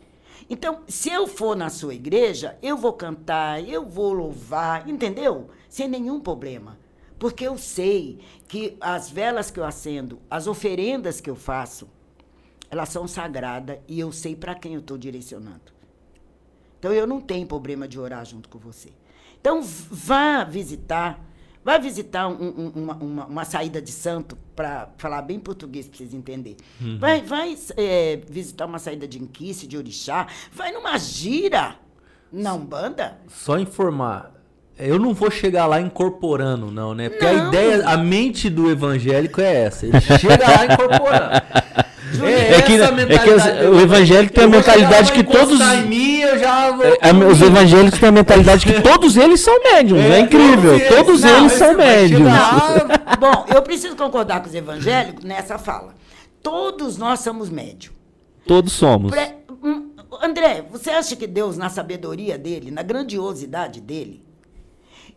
[0.48, 5.48] Então, se eu for na sua igreja, eu vou cantar, eu vou louvar, entendeu?
[5.68, 6.78] Sem nenhum problema.
[7.18, 11.88] Porque eu sei que as velas que eu acendo, as oferendas que eu faço,
[12.68, 15.72] elas são sagradas e eu sei para quem eu estou direcionando.
[16.78, 18.88] Então eu não tenho problema de orar junto com você.
[19.40, 21.24] Então vá visitar,
[21.64, 25.98] vá visitar um, um, uma, uma, uma, saída de santo, para falar bem português para
[25.98, 26.56] vocês entenderem.
[26.80, 26.98] Uhum.
[26.98, 31.76] Vai, vai é, visitar uma saída de inquice, de orixá, vai numa gira
[32.32, 33.18] na Umbanda.
[33.28, 34.32] Só informar,
[34.78, 37.08] eu não vou chegar lá incorporando, não, né?
[37.08, 37.44] Porque não.
[37.44, 39.86] a ideia, a mente do evangélico é essa.
[39.86, 41.42] Ele chega lá incorporando.
[42.20, 43.44] É, é, que, é que os,
[43.76, 45.58] o evangélico tem a mentalidade que todos.
[45.86, 50.02] Mim, é, é, os evangélicos têm a mentalidade que todos eles são médiums.
[50.02, 50.78] É, é incrível.
[50.88, 52.32] Todos, todos não, eles são médiums.
[53.18, 55.94] Bom, eu preciso concordar com os evangélicos nessa fala.
[56.42, 57.96] Todos nós somos médiums.
[58.46, 59.10] Todos somos.
[59.10, 59.36] Pre...
[59.62, 59.90] Hum,
[60.20, 64.22] André, você acha que Deus, na sabedoria dele, na grandiosidade dele,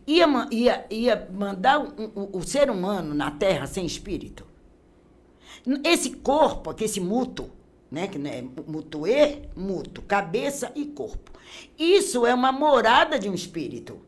[0.06, 4.46] ia, ia, ia mandar o, o, o ser humano na terra sem espírito?
[5.84, 7.50] Esse corpo, aqui, esse muto,
[7.90, 11.32] né, que é mutuê, muto, cabeça e corpo.
[11.78, 13.98] Isso é uma morada de um espírito.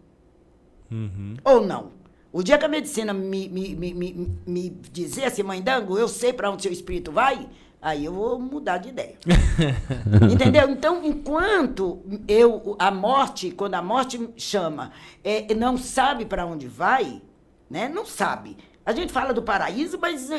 [0.91, 1.37] Uhum.
[1.45, 1.93] Ou não?
[2.33, 6.09] O dia que a medicina me, me, me, me, me dizer assim, mãe Dango, eu
[6.09, 7.49] sei para onde seu espírito vai,
[7.81, 9.17] aí eu vou mudar de ideia.
[10.31, 10.69] Entendeu?
[10.69, 14.93] Então, enquanto eu, a morte, quando a morte chama,
[15.25, 17.23] é, não sabe para onde vai,
[17.71, 17.89] né?
[17.89, 18.57] Não sabe.
[18.89, 20.31] A gente fala do paraíso, mas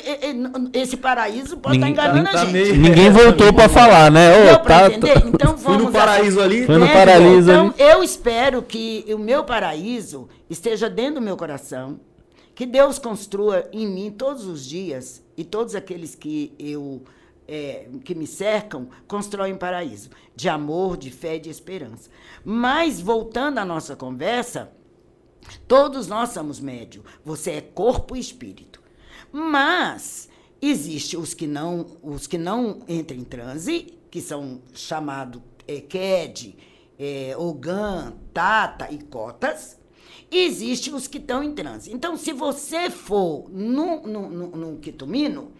[0.73, 2.79] esse paraíso pode estar tá enganando tá a gente.
[2.79, 4.43] Ninguém voltou para falar, né?
[4.43, 5.23] Deu tá, entender?
[5.27, 5.61] Então vamos.
[5.61, 6.65] Fui no paraíso ali.
[6.65, 6.91] Foi no né?
[6.91, 7.75] paraíso então, ali.
[7.77, 11.99] eu espero que o meu paraíso esteja dentro do meu coração,
[12.55, 17.03] que Deus construa em mim todos os dias e todos aqueles que eu
[17.47, 22.09] é, que me cercam constroem paraíso de amor, de fé e de esperança.
[22.43, 24.71] Mas voltando à nossa conversa,
[25.67, 27.03] Todos nós somos médio.
[27.23, 28.81] Você é corpo e espírito.
[29.31, 30.29] Mas
[30.61, 36.55] existe os que não, os que não entram em transe, que são chamados é, KED,
[36.97, 39.77] é, Ogan, Tata e Cotas.
[40.31, 41.91] E existe os que estão em transe.
[41.91, 45.51] Então, se você for no, no, no, no Quitumino,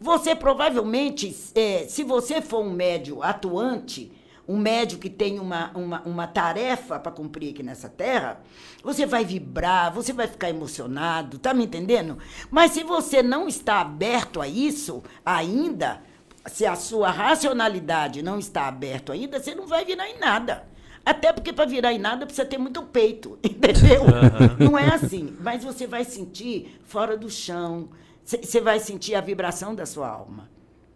[0.00, 4.12] você provavelmente, é, se você for um médio atuante,
[4.48, 8.40] um médico que tem uma, uma, uma tarefa para cumprir aqui nessa terra,
[8.82, 12.18] você vai vibrar, você vai ficar emocionado, tá me entendendo?
[12.50, 16.00] Mas se você não está aberto a isso ainda,
[16.46, 20.64] se a sua racionalidade não está aberto ainda, você não vai virar em nada.
[21.04, 24.02] Até porque para virar em nada precisa ter muito peito, entendeu?
[24.02, 24.70] Uhum.
[24.70, 25.36] Não é assim.
[25.40, 27.90] Mas você vai sentir fora do chão,
[28.24, 30.48] você vai sentir a vibração da sua alma.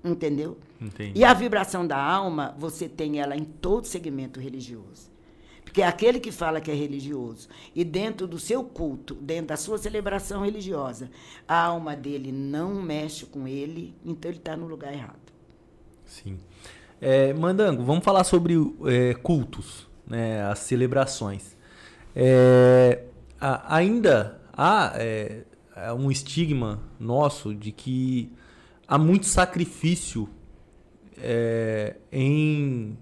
[0.02, 0.56] Entendeu?
[0.80, 1.18] Entendi.
[1.18, 5.10] E a vibração da alma, você tem ela em todo segmento religioso.
[5.62, 9.56] Porque é aquele que fala que é religioso e dentro do seu culto, dentro da
[9.56, 11.08] sua celebração religiosa,
[11.46, 15.30] a alma dele não mexe com ele, então ele está no lugar errado.
[16.04, 16.40] Sim.
[17.00, 18.54] É, Mandango, vamos falar sobre
[18.86, 21.56] é, cultos, né, as celebrações.
[22.16, 23.04] É,
[23.40, 25.44] a, ainda há é,
[25.96, 28.32] um estigma nosso de que
[28.90, 30.28] há muito sacrifício
[31.16, 32.98] é, em,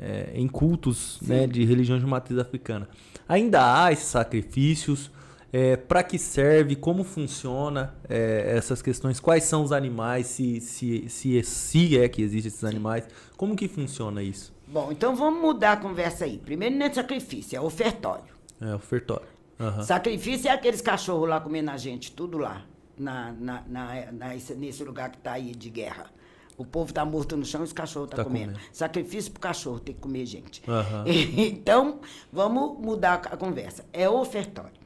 [0.00, 2.88] é, em cultos né, de religiões de matriz africana.
[3.28, 5.10] Ainda há esses sacrifícios.
[5.54, 11.06] É, para que serve, como funciona é, essas questões, quais são os animais, se, se,
[11.10, 13.06] se, se é que existem esses animais,
[13.36, 14.50] como que funciona isso?
[14.66, 16.38] Bom, então vamos mudar a conversa aí.
[16.38, 18.32] Primeiro não é sacrifício, é ofertório.
[18.62, 19.26] É ofertório.
[19.60, 19.82] Uhum.
[19.82, 22.64] Sacrifício é aqueles cachorros lá comendo a gente, tudo lá
[22.98, 26.10] na, na, na, na nesse lugar que está aí de guerra.
[26.56, 28.52] O povo está morto no chão e os cachorros estão tá comendo.
[28.52, 28.68] comendo.
[28.72, 30.62] Sacrifício para o cachorro, tem que comer gente.
[30.68, 31.04] Uhum.
[31.38, 32.00] então,
[32.32, 33.84] vamos mudar a conversa.
[33.92, 34.80] É ofertório.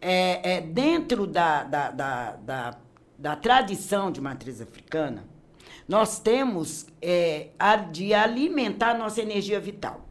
[0.00, 2.78] É, é dentro da, da, da, da,
[3.18, 5.24] da tradição de matriz africana,
[5.88, 10.06] nós temos é, a de alimentar a nossa energia vital.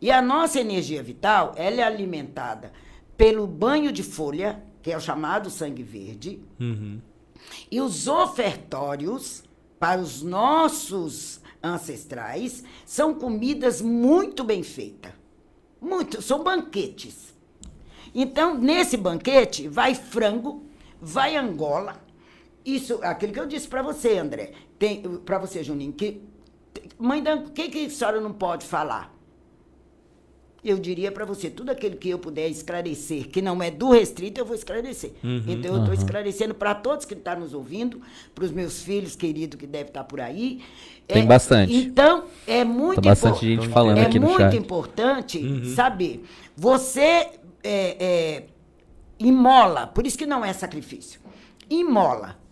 [0.00, 2.72] E a nossa energia vital, ela é alimentada
[3.16, 6.38] pelo banho de folha, que é o chamado sangue verde.
[6.60, 7.00] Uhum.
[7.70, 9.42] E os ofertórios
[9.80, 15.10] para os nossos ancestrais são comidas muito bem feitas.
[15.80, 17.34] Muito, são banquetes.
[18.14, 20.66] Então, nesse banquete vai frango,
[21.00, 22.04] vai angola.
[22.62, 24.52] Isso, aquilo que eu disse para você, André,
[25.24, 26.20] para você, Juninho, que
[26.98, 29.13] mãe, o que, que a senhora não pode falar?
[30.64, 34.40] Eu diria para você, tudo aquilo que eu puder esclarecer, que não é do restrito,
[34.40, 35.12] eu vou esclarecer.
[35.22, 36.00] Uhum, então, eu estou uhum.
[36.00, 38.00] esclarecendo para todos que estão tá nos ouvindo,
[38.34, 40.62] para os meus filhos queridos que devem estar tá por aí.
[41.06, 41.74] Tem é, bastante.
[41.74, 45.74] Então, é muito, Tem bastante gente falando é aqui no muito importante uhum.
[45.74, 46.24] saber.
[46.56, 47.30] Você é,
[47.62, 48.42] é,
[49.18, 51.20] imola, por isso que não é sacrifício.
[51.68, 52.43] Imola.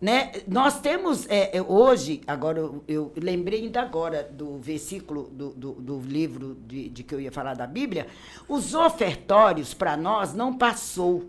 [0.00, 0.30] Né?
[0.46, 5.72] Nós temos é, é, hoje, agora eu, eu, lembrei ainda agora do versículo do, do,
[5.72, 8.06] do livro de, de, que eu ia falar da Bíblia,
[8.48, 11.28] os ofertórios para nós não passou.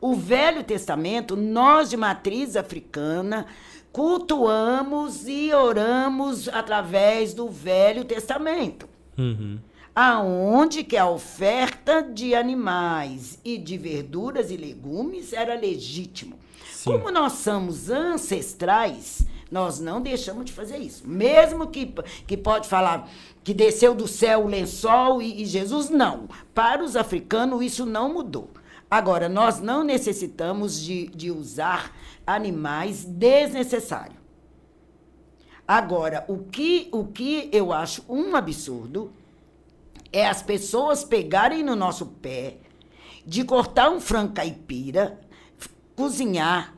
[0.00, 3.46] O Velho Testamento, nós de matriz africana,
[3.92, 8.88] cultuamos e oramos através do Velho Testamento.
[9.16, 9.58] Uhum.
[9.94, 16.38] Aonde que a oferta de animais e de verduras e legumes era legítimo.
[16.80, 16.92] Sim.
[16.92, 21.06] Como nós somos ancestrais, nós não deixamos de fazer isso.
[21.06, 21.92] Mesmo que,
[22.26, 23.06] que pode falar
[23.44, 26.26] que desceu do céu o lençol e, e Jesus, não.
[26.54, 28.48] Para os africanos, isso não mudou.
[28.90, 31.94] Agora, nós não necessitamos de, de usar
[32.26, 34.16] animais desnecessários.
[35.68, 39.12] Agora, o que, o que eu acho um absurdo
[40.10, 42.56] é as pessoas pegarem no nosso pé
[43.26, 45.20] de cortar um frango caipira
[46.00, 46.74] cozinhar,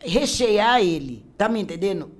[0.00, 2.10] rechear ele, tá me entendendo?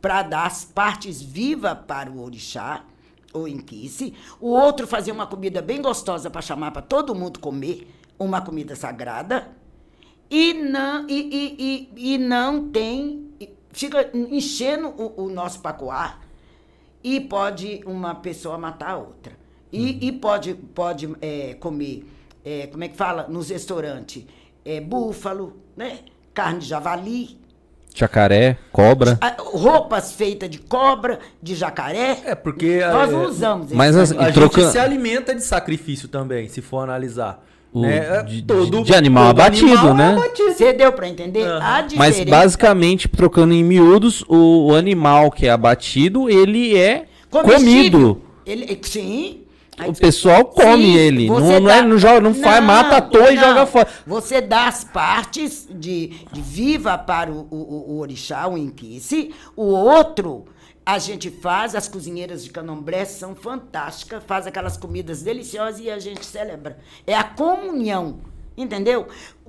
[0.00, 2.84] Para dar as partes vivas para o orixá,
[3.32, 4.14] ou inquice.
[4.40, 8.76] O outro fazer uma comida bem gostosa para chamar para todo mundo comer, uma comida
[8.76, 9.48] sagrada.
[10.30, 13.28] E não, e, e, e, e não tem.
[13.70, 16.20] Fica enchendo o, o nosso pacoar
[17.02, 19.36] e pode uma pessoa matar a outra.
[19.72, 19.98] E, uhum.
[20.00, 22.08] e pode, pode é, comer,
[22.44, 23.26] é, como é que fala?
[23.26, 24.24] Nos restaurantes,
[24.64, 25.98] é, búfalo, né?
[26.32, 27.38] Carne de javali.
[27.94, 29.18] Jacaré, cobra.
[29.38, 32.18] Roupas feitas de cobra, de jacaré.
[32.24, 32.80] É, porque.
[32.80, 33.76] Nós não é, usamos isso.
[33.76, 34.62] Mas assim, a troca...
[34.62, 37.44] gente se alimenta de sacrifício também, se for analisar.
[37.72, 38.22] O, né?
[38.22, 40.16] de, todo, de, animal abatido, animal né?
[40.36, 41.42] Você deu para entender?
[41.42, 41.56] Uhum.
[41.56, 48.22] A Mas basicamente, trocando em miúdos, o, o, animal que é abatido, ele é comido.
[48.46, 49.43] Ele, sim,
[49.88, 51.26] o pessoal come Sim, ele.
[51.28, 53.88] Não, não, é, não, joga, não, não faz, mata à toa e joga fora.
[54.06, 59.34] Você dá as partes de, de viva para o, o, o orixá, o inquice.
[59.56, 60.46] O outro,
[60.86, 65.98] a gente faz, as cozinheiras de candomblé são fantásticas, faz aquelas comidas deliciosas e a
[65.98, 66.78] gente celebra.
[67.04, 68.20] É a comunhão,
[68.56, 69.08] entendeu?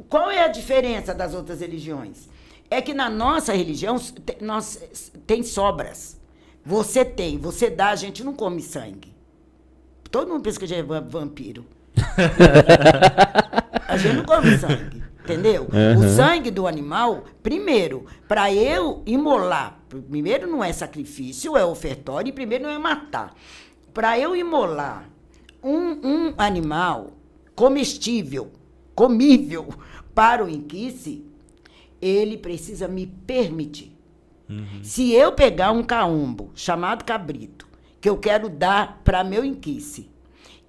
[0.09, 2.29] Qual é a diferença das outras religiões?
[2.69, 4.01] É que na nossa religião
[4.41, 4.81] nós,
[5.27, 6.19] tem sobras.
[6.65, 9.14] Você tem, você dá, a gente não come sangue.
[10.15, 11.65] Todo mundo pensa que já é vampiro.
[13.85, 15.63] a gente não come sangue, entendeu?
[15.63, 16.05] Uhum.
[16.05, 19.77] O sangue do animal, primeiro, para eu imolar,
[20.09, 23.35] primeiro não é sacrifício, é ofertório, e primeiro não é matar.
[23.93, 25.03] Para eu imolar
[25.61, 27.11] um, um animal
[27.53, 28.53] comestível,
[28.95, 29.67] comível
[30.13, 31.25] para o inquice,
[32.01, 33.93] ele precisa me permitir.
[34.49, 34.81] Uhum.
[34.81, 37.64] Se eu pegar um caumbo chamado cabrito
[38.05, 40.11] que eu quero dar para meu inquice.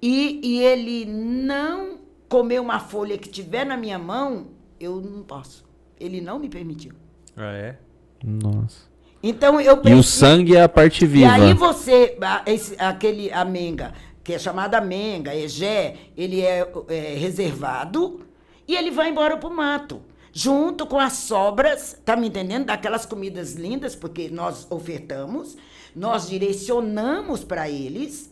[0.01, 4.47] E, e ele não comer uma folha que tiver na minha mão,
[4.79, 5.63] eu não posso.
[5.99, 6.93] Ele não me permitiu.
[7.35, 7.77] Ah, é?
[8.23, 8.87] Nossa.
[9.21, 9.97] Então eu preciso...
[9.97, 11.27] E o sangue é a parte viva.
[11.27, 12.17] E aí você,
[12.47, 18.21] esse, aquele amenga, que é chamada amenga, egé, ele é, é reservado
[18.67, 20.01] e ele vai embora pro mato
[20.37, 22.65] junto com as sobras, tá me entendendo?
[22.65, 25.57] Daquelas comidas lindas, porque nós ofertamos,
[25.97, 28.31] nós direcionamos para eles.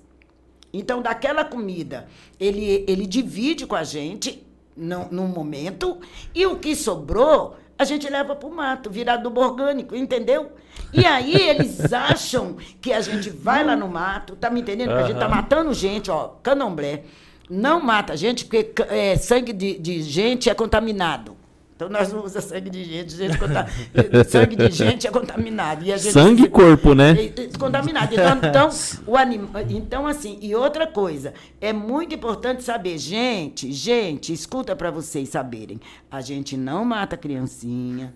[0.71, 2.07] Então, daquela comida,
[2.39, 4.45] ele, ele divide com a gente
[4.77, 5.99] no, num momento,
[6.33, 10.51] e o que sobrou, a gente leva para o mato, virado adubo orgânico, entendeu?
[10.93, 14.89] E aí eles acham que a gente vai lá no mato, tá me entendendo?
[14.89, 17.03] Que a gente tá matando gente, ó, candomblé.
[17.49, 21.34] Não mata gente, porque é, sangue de, de gente é contaminado.
[21.75, 23.35] Então nós não usamos sangue de gente, gente
[24.29, 25.83] sangue de gente é contaminado.
[25.85, 27.13] E sangue e corpo, né?
[27.59, 28.13] Contaminado.
[28.13, 28.69] Então, então,
[29.05, 29.41] o anim...
[29.69, 35.81] então, assim, e outra coisa, é muito importante saber, gente, gente, escuta para vocês saberem.
[36.09, 38.13] A gente não mata criancinha,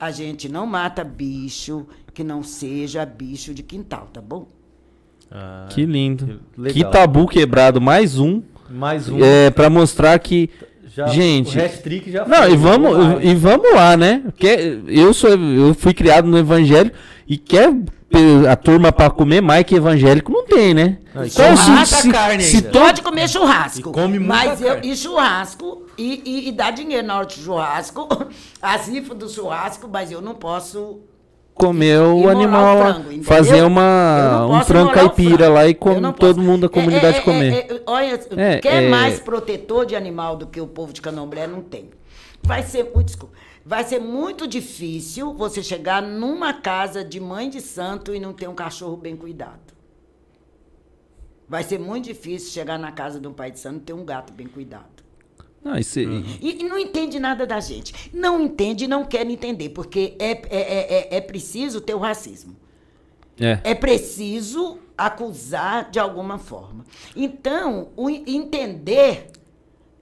[0.00, 4.48] a gente não mata bicho que não seja bicho de quintal, tá bom?
[5.30, 6.40] Ah, que lindo.
[6.56, 8.42] Que, que tabu quebrado, mais um.
[8.70, 9.22] Mais um.
[9.22, 10.48] É, para mostrar que
[10.94, 14.22] já, gente, o já Não, e vamos, e vamos lá, né?
[14.26, 16.92] Porque eu sou eu fui criado no evangelho
[17.26, 17.72] e quer
[18.50, 20.98] a turma para comer mais que evangélico não tem, né?
[21.14, 25.86] Não, então, se, se, carne se pode comer churrasco, e come mas eu e churrasco
[25.96, 28.06] e, e, e dá dinheiro na hora de churrasco,
[28.60, 31.00] as rifas do churrasco, mas eu não posso
[31.54, 35.54] comer o animal, o frango, fazer uma, um frango caipira frango.
[35.54, 37.52] lá e come todo mundo da comunidade é, é, comer.
[37.52, 38.88] É, é olha, é, quer é.
[38.88, 41.46] mais protetor de animal do que o povo de Candomblé?
[41.46, 41.90] Não tem.
[42.42, 43.34] Vai ser muito, desculpa,
[43.64, 48.48] vai ser muito difícil você chegar numa casa de mãe de santo e não ter
[48.48, 49.72] um cachorro bem cuidado.
[51.48, 54.04] Vai ser muito difícil chegar na casa de um pai de santo e ter um
[54.04, 54.91] gato bem cuidado.
[55.64, 58.10] Não, isso, e, e não entende nada da gente.
[58.12, 61.98] Não entende e não quer entender, porque é, é, é, é, é preciso ter o
[61.98, 62.56] racismo.
[63.40, 63.58] é.
[63.62, 66.84] É preciso acusar de alguma forma.
[67.16, 69.28] Então, o en- entender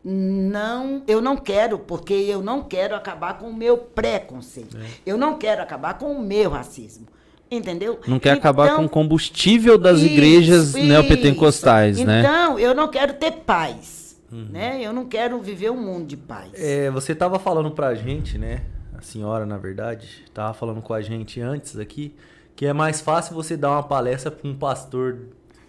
[0.03, 4.77] não, eu não quero, porque eu não quero acabar com o meu preconceito.
[5.05, 7.07] Eu não quero acabar com o meu racismo.
[7.51, 7.99] Entendeu?
[8.07, 10.79] Não quer acabar Então, com o combustível das isso, igrejas isso.
[10.79, 12.21] neopentecostais, né?
[12.21, 14.10] Então, eu não quero ter paz.
[14.31, 14.81] Né?
[14.83, 16.51] Eu não quero viver um mundo de paz.
[16.55, 18.63] É, você tava falando pra gente, né?
[18.97, 22.15] A senhora, na verdade, tava falando com a gente antes aqui,
[22.55, 25.19] que é mais fácil você dar uma palestra pra um pastor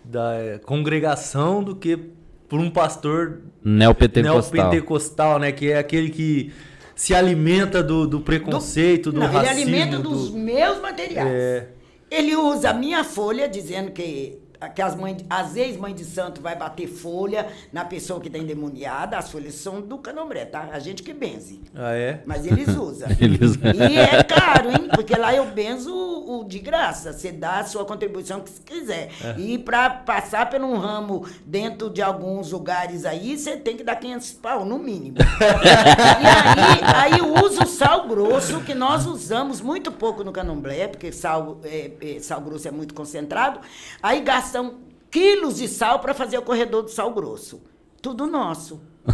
[0.04, 1.98] da congregação do que
[2.50, 4.54] pra um pastor Neopentecostal.
[4.58, 5.52] neopentecostal, né?
[5.52, 6.52] Que é aquele que
[6.96, 9.60] se alimenta do, do preconceito, do, não, racismo.
[9.60, 11.30] ele alimenta do- dos meus materiais.
[11.32, 11.68] É.
[12.10, 14.38] Ele usa a minha folha dizendo que,
[14.70, 19.18] que as, mães, as ex-mães de santo vai bater folha na pessoa que está endemoniada.
[19.18, 20.70] As folhas são do canombré, tá?
[20.72, 21.62] A gente que benze.
[21.76, 22.22] Ah, é?
[22.26, 23.10] Mas eles usam.
[23.20, 24.90] Eles- E é caro, hein?
[24.94, 27.14] Porque lá eu benzo o de graça.
[27.14, 29.10] Você dá a sua contribuição que você quiser.
[29.38, 33.96] E para passar por um ramo dentro de alguns lugares aí, você tem que dar
[33.96, 35.18] 500 pau, no mínimo.
[36.22, 41.12] e aí, aí usa o sal grosso, que nós usamos muito pouco no candomblé, porque
[41.12, 43.60] sal, é, é, sal grosso é muito concentrado.
[44.02, 44.22] Aí
[44.52, 44.74] gastam
[45.10, 47.62] quilos de sal para fazer o corredor do sal grosso.
[48.02, 48.82] Tudo nosso.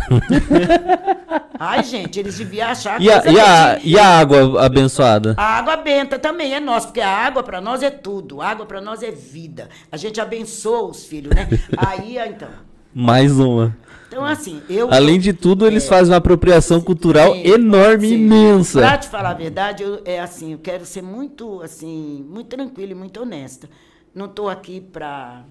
[1.58, 5.34] Ai, gente, eles deviam achar E a, e, a, e a água abençoada?
[5.38, 8.42] a água benta também é nossa, porque a água para nós é tudo.
[8.42, 9.70] A água para nós é vida.
[9.92, 11.48] A gente abençoa os filhos, né?
[11.78, 12.50] Aí, então.
[12.94, 13.76] Mais uma.
[14.08, 14.92] Então, assim, eu.
[14.92, 18.16] Além de tudo, eles fazem uma apropriação cultural enorme, sim.
[18.16, 18.80] imensa.
[18.80, 22.92] Pra te falar a verdade, eu, é assim, eu quero ser muito, assim, muito tranquila
[22.92, 23.70] e muito honesta.
[24.18, 25.46] Não estou aqui para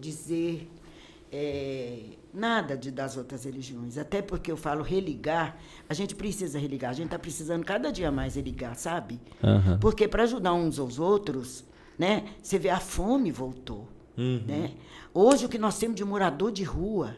[0.00, 0.66] dizer
[1.30, 1.98] é,
[2.32, 3.98] nada de, das outras religiões.
[3.98, 6.90] Até porque eu falo religar, a gente precisa religar.
[6.90, 9.20] A gente está precisando cada dia mais religar, sabe?
[9.44, 9.78] Aham.
[9.78, 11.64] Porque para ajudar uns aos outros,
[11.98, 12.24] né?
[12.42, 13.86] Você vê a fome voltou,
[14.46, 14.72] né?
[15.12, 17.14] Hoje o que nós temos de morador de rua,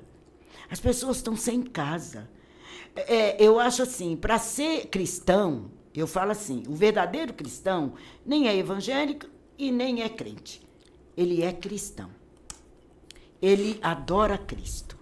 [0.68, 2.28] as pessoas estão sem casa.
[2.96, 7.92] É, eu acho assim, para ser cristão, eu falo assim, o verdadeiro cristão
[8.26, 10.62] nem é evangélico e nem é crente.
[11.16, 12.08] Ele é cristão.
[13.42, 14.96] Ele adora Cristo.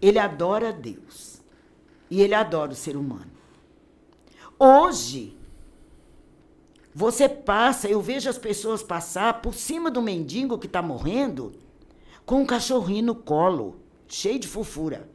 [0.00, 1.42] Ele adora Deus.
[2.10, 3.30] E ele adora o ser humano.
[4.58, 5.36] Hoje,
[6.94, 11.52] você passa, eu vejo as pessoas passar por cima do mendigo que está morrendo
[12.24, 13.76] com um cachorrinho no colo,
[14.06, 15.08] cheio de fofura.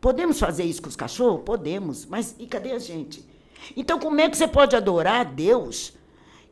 [0.00, 1.42] Podemos fazer isso com os cachorros?
[1.44, 3.24] Podemos, mas e cadê a gente?
[3.76, 5.92] Então, como é que você pode adorar a Deus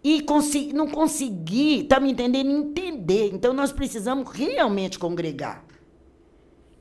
[0.02, 2.50] e consi não conseguir, tá me entendendo?
[2.50, 3.30] Entender.
[3.32, 5.64] Então, nós precisamos realmente congregar.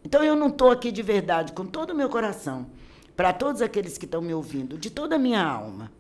[0.04, 2.68] Então, eu não estou aqui de verdade, com todo o meu coração,
[3.16, 5.92] para todos aqueles que estão me ouvindo, de toda a minha alma.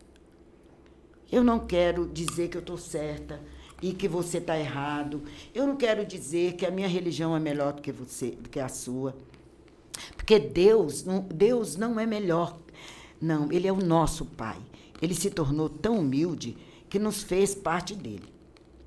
[1.32, 3.42] Eu não quero dizer que eu estou certa
[3.82, 5.24] e que você está errado.
[5.54, 8.60] Eu não quero dizer que a minha religião é melhor do que você, do que
[8.60, 9.16] a sua.
[10.16, 11.04] Porque Deus,
[11.34, 12.58] Deus não é melhor.
[13.20, 14.58] Não, ele é o nosso Pai.
[15.02, 16.56] Ele se tornou tão humilde
[16.90, 18.34] que nos fez parte dele.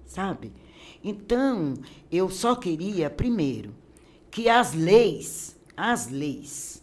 [0.07, 0.53] Sabe?
[1.03, 1.74] Então,
[2.11, 3.74] eu só queria, primeiro,
[4.30, 6.82] que as leis, as leis,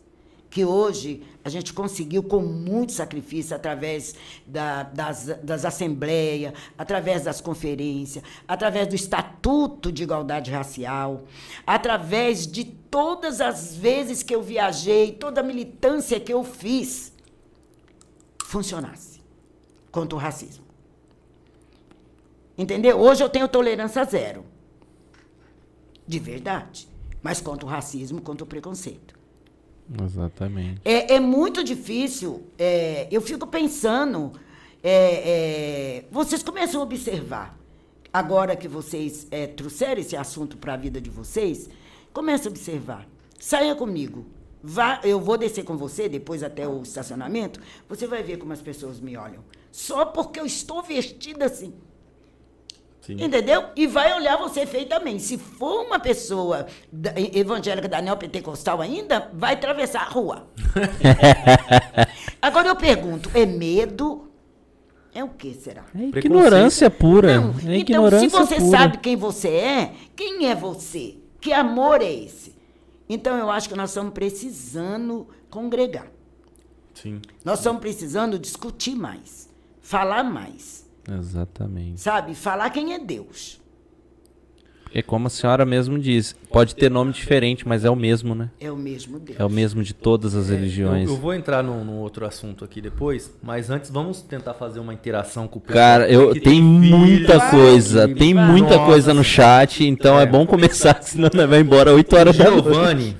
[0.49, 4.15] que hoje a gente conseguiu com muito sacrifício através
[4.45, 11.25] da- das, das assembleias, através das conferências, através do Estatuto de Igualdade Racial,
[11.65, 17.13] através de todas as vezes que eu viajei, toda a militância que eu fiz,
[18.45, 19.21] funcionasse
[19.91, 20.65] contra o racismo.
[22.57, 22.97] Entendeu?
[22.97, 24.43] Hoje eu tenho tolerância zero.
[26.07, 26.87] De verdade.
[27.21, 29.17] Mas contra o racismo, contra o preconceito.
[30.03, 30.81] Exatamente.
[30.83, 32.43] É, é muito difícil.
[32.57, 34.33] é, eu fico pensando.
[34.83, 37.57] é, é, vocês começam a observar.
[38.11, 41.69] Agora que vocês é, trouxeram esse assunto para a vida de vocês,
[42.13, 43.07] comece a observar.
[43.39, 44.25] Saia comigo.
[44.63, 47.59] Vá, eu vou descer com você depois até o estacionamento.
[47.87, 49.43] Você vai ver como as pessoas me olham.
[49.71, 51.73] Só porque eu estou vestida assim.
[53.07, 53.23] Sim.
[53.23, 53.63] Entendeu?
[53.73, 55.17] E vai olhar você feio também.
[55.17, 60.47] Se for uma pessoa da- evangélica da neopentecostal ainda, vai atravessar a rua.
[62.41, 64.29] Agora eu pergunto, é medo?
[65.13, 65.85] É o que será?
[65.95, 67.39] É ignorância pura.
[67.39, 68.77] Não, É então, ignorância se você pura.
[68.77, 71.15] sabe quem você é, quem é você?
[71.41, 72.55] Que amor é esse?
[73.09, 76.07] Então eu acho que nós estamos precisando congregar.
[76.93, 77.21] Sim.
[77.43, 79.49] Nós estamos precisando discutir mais,
[79.81, 80.85] falar mais.
[81.19, 82.01] Exatamente.
[82.01, 82.33] Sabe?
[82.35, 83.59] Falar quem é Deus.
[84.93, 88.49] É como a senhora mesmo diz, pode ter nome diferente, mas é o mesmo, né?
[88.59, 89.37] É o mesmo Deus.
[89.39, 91.07] É o mesmo de todas as religiões.
[91.09, 94.79] Eu, eu vou entrar num, num outro assunto aqui depois, mas antes vamos tentar fazer
[94.79, 95.77] uma interação com o pessoal.
[95.83, 100.17] Cara, eu que tem muita vai, coisa, que- tem muita Nossa, coisa no chat, então
[100.17, 100.25] é, É.
[100.25, 102.63] bom começar, senão vai embora 8 O horas da noite.
[102.63, 103.17] Giovanni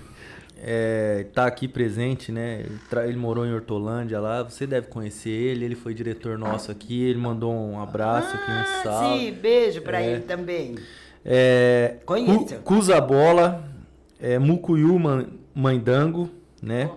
[0.69, 2.65] é, tá aqui presente, né?
[3.05, 4.43] Ele, morou em Hortolândia lá.
[4.43, 5.63] Você deve conhecer ele.
[5.63, 7.03] Ele foi diretor nosso aqui.
[7.03, 9.19] Ele mandou um abraço aqui, um Ah, salve.
[9.19, 10.11] sim, beijo pra É.
[10.11, 10.75] ele também.
[11.23, 12.55] É, Conheço.
[12.55, 13.63] Cu- Cusa Bola,
[14.19, 16.29] é, Mucuyu Man- Mandango,
[16.61, 16.89] né?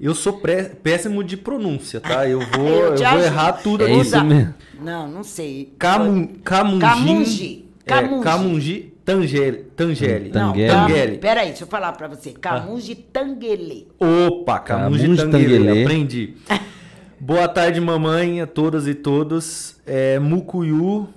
[0.00, 2.28] Eu sou pré- péssimo de pronúncia, tá?
[2.28, 4.00] Eu vou, Eu eu vou errar tudo É aqui.
[4.00, 4.54] isso mesmo.
[4.80, 5.72] Não, não sei.
[5.78, 6.80] Camu, Camungi.
[6.80, 7.61] Camungi.
[7.84, 8.22] É, Camungi.
[8.24, 9.58] Camungi Tangele.
[9.76, 10.30] Tangele.
[10.32, 10.68] Não, Tanguele.
[10.70, 11.18] Tanguele.
[11.18, 12.30] Peraí, deixa eu falar pra você.
[12.32, 13.88] Camungi Tanguele.
[13.98, 15.58] Opa, Camungi Camungi Tanguele.
[15.58, 15.82] Tanguele.
[15.82, 16.34] Aprendi.
[17.18, 19.76] Boa tarde, mamãe, a todas e todos.
[19.86, 21.08] É, Mucuyu.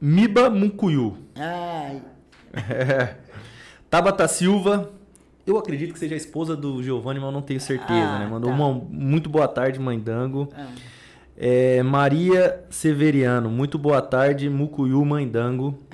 [0.00, 1.16] Miba Mucuyu.
[1.36, 2.02] Ai,
[3.88, 4.90] Tabata Silva.
[5.46, 8.26] Eu acredito que seja a esposa do Giovanni, mas eu não tenho certeza, Ah, né?
[8.26, 8.56] Mandou tá.
[8.56, 10.48] uma muito boa tarde, mãe Dango.
[10.56, 10.66] ah.
[11.36, 15.76] É, Maria Severiano, muito boa tarde, Mucuyu Mãe Dango.
[15.90, 15.91] Ah.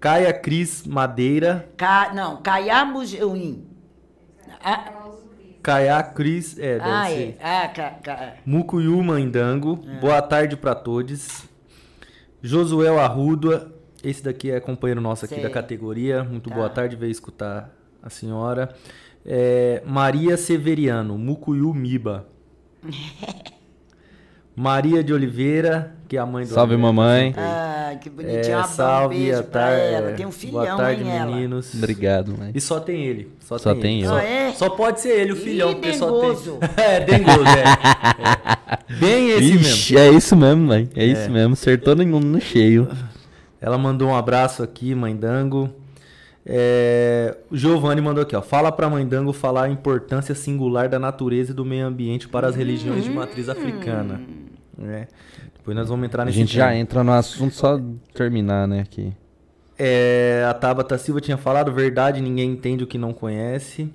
[0.00, 1.68] Caia Cris Madeira.
[1.76, 2.12] Ca...
[2.14, 3.66] Não, Caiamujuim.
[4.62, 4.92] Ah,
[5.62, 7.36] Caia Cris, é, deve ah, ser.
[7.38, 7.38] é.
[7.42, 8.34] Ah, ca, ca...
[8.46, 10.00] Mucuyu Mandango, É.
[10.00, 11.44] boa tarde pra todos.
[12.42, 13.70] Josuel Arruda,
[14.02, 15.42] esse daqui é companheiro nosso aqui Sei.
[15.42, 16.24] da categoria.
[16.24, 16.56] Muito Tá.
[16.56, 17.70] boa tarde, veio escutar
[18.02, 18.74] a senhora.
[19.24, 22.26] É, Maria Severiano, Mucuyu Miba.
[24.56, 27.34] Maria de Oliveira, que é a mãe do Salve, André, mamãe.
[27.36, 28.58] Ah, que É, bonitinho.
[28.58, 30.12] Um salve, beijo a pra ela.
[30.14, 31.30] Tem um filhão, Boa tarde, hein, ela.
[31.30, 31.72] meninos.
[31.72, 32.50] Obrigado, mãe.
[32.52, 33.30] E só tem ele.
[33.38, 34.06] Só, Só tem, tem ele.
[34.06, 34.10] eu.
[34.10, 34.52] Só, é?
[34.54, 36.58] só pode ser ele, o Ih, filhão, porque só dengoso.
[36.58, 36.68] tem.
[36.84, 37.62] É, dengoso, é.
[38.90, 38.94] É.
[38.98, 39.60] Bem esse mesmo.
[39.60, 40.90] Ixi, é isso mesmo, mãe.
[40.96, 41.52] É, isso mesmo.
[41.52, 42.88] Acertou no, no cheio.
[43.60, 45.70] Ela mandou um abraço aqui, Mãe Dango.
[46.44, 48.42] É, o Giovanni mandou aqui, ó.
[48.42, 52.48] Fala pra Mãe Dango falar a importância singular da natureza e do meio ambiente para
[52.48, 54.20] as religiões de matriz africana.
[54.82, 55.06] É.
[55.60, 56.78] Depois nós vamos entrar A nesse gente já tema.
[56.80, 57.78] entra no assunto só
[58.14, 59.12] terminar, né, aqui.
[59.78, 63.92] É, a Tabata Silva tinha falado, verdade, ninguém entende o que não conhece.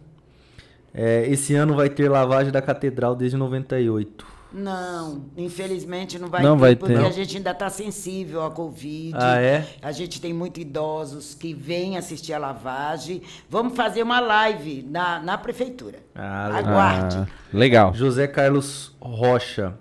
[0.93, 4.25] É, esse ano vai ter lavagem da catedral desde 98.
[4.53, 7.05] Não, infelizmente não vai Não ter, vai porque ter.
[7.05, 9.11] a gente ainda está sensível à Covid.
[9.13, 9.67] Ah, é?
[9.81, 13.21] A gente tem muitos idosos que vêm assistir a lavagem.
[13.49, 15.99] Vamos fazer uma live na, na prefeitura.
[16.15, 16.71] Ah, legal.
[16.71, 17.17] Aguarde.
[17.17, 17.93] Ah, legal.
[17.93, 19.73] José Carlos Rocha.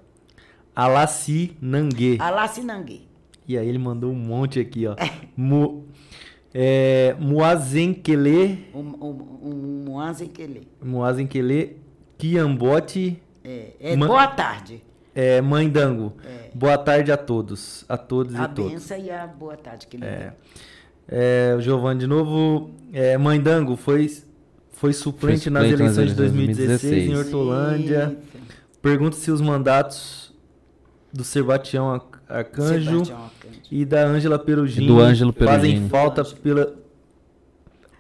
[0.75, 2.19] Alassi Nangue.
[2.21, 3.07] Alacinangue.
[3.47, 4.97] E aí ele mandou um monte aqui, ó.
[5.37, 5.85] Mu,
[6.53, 10.67] é, Muazenkele, Um, um, um Moazequele.
[10.83, 11.77] Muazenkele,
[12.19, 14.83] Kiambote, É, é boa tarde.
[15.15, 16.13] é, Mãe Dango.
[16.55, 18.73] Boa tarde a todos, a todos A e todos.
[18.73, 20.05] benção e a boa tarde que ele.
[21.07, 22.71] É, o Giovanni de novo.
[22.93, 24.11] É, Mãe Dango foi,
[24.73, 27.19] foi suplente Foi nas eleições de eleições de 2016 em 2016.
[27.19, 28.17] Hortolândia.
[28.81, 30.24] Pergunta se os mandatos
[31.15, 33.61] do Sebastião Ar- Arcanjo Sebastião Arcanjo.
[33.71, 35.89] e da Ângela Perugini Do Ângelo fazem Perugini.
[35.89, 36.75] falta pela,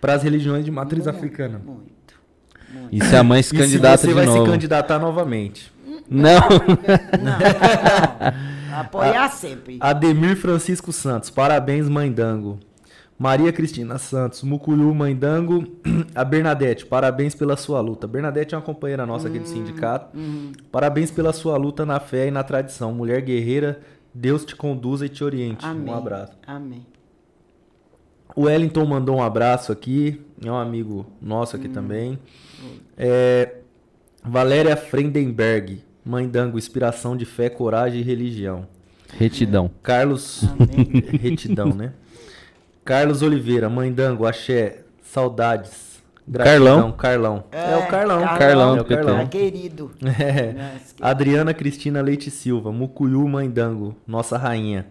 [0.01, 1.59] para as religiões de matriz Muito, africana.
[1.65, 1.83] Muito.
[2.73, 2.89] muito.
[2.93, 4.45] E se a mãe se E candidata se você de vai novo?
[4.45, 5.73] se candidatar novamente.
[6.11, 6.33] Não.
[6.33, 6.41] Não,
[7.23, 8.81] não.
[8.81, 9.77] Apoiar sempre.
[9.81, 12.59] Ademir Francisco Santos, parabéns, Mãe Dango.
[13.19, 15.65] Maria Cristina Santos, Mucuyu, Mãe Dango.
[16.15, 18.07] A Bernadette, parabéns pela sua luta.
[18.07, 20.17] Bernadette é uma companheira nossa Hum, aqui do sindicato.
[20.71, 22.93] Parabéns pela sua luta na fé e na tradição.
[22.93, 23.81] Mulher guerreira,
[24.13, 25.65] Deus te conduza e te oriente.
[25.65, 25.93] Amém.
[25.93, 26.33] Um abraço.
[26.47, 26.85] Amém.
[28.35, 31.61] O Wellington mandou um abraço aqui, é um amigo nosso Hum.
[31.61, 32.19] aqui também.
[32.97, 33.57] É,
[34.25, 38.67] Valéria Frendenberg, Mãe Dango, inspiração de fé, coragem e religião.
[39.17, 39.71] Retidão.
[39.83, 40.43] Carlos,
[41.23, 41.93] retidão, né?
[42.85, 45.95] Carlos Oliveira, Mãe Dango, axé, saudades.
[46.33, 46.91] Carlão.
[46.93, 47.45] Carlão.
[47.53, 48.23] É, o Carlão.
[48.39, 48.85] Carlão, é o.
[48.85, 49.21] Carlão.
[49.21, 49.91] Ah, querido.
[50.03, 50.53] É.
[50.53, 54.87] Nossa, que- Adriana Cristina Leite Silva, Mucuyu Mãe Dango, nossa rainha.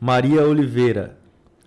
[0.00, 1.16] Maria Oliveira.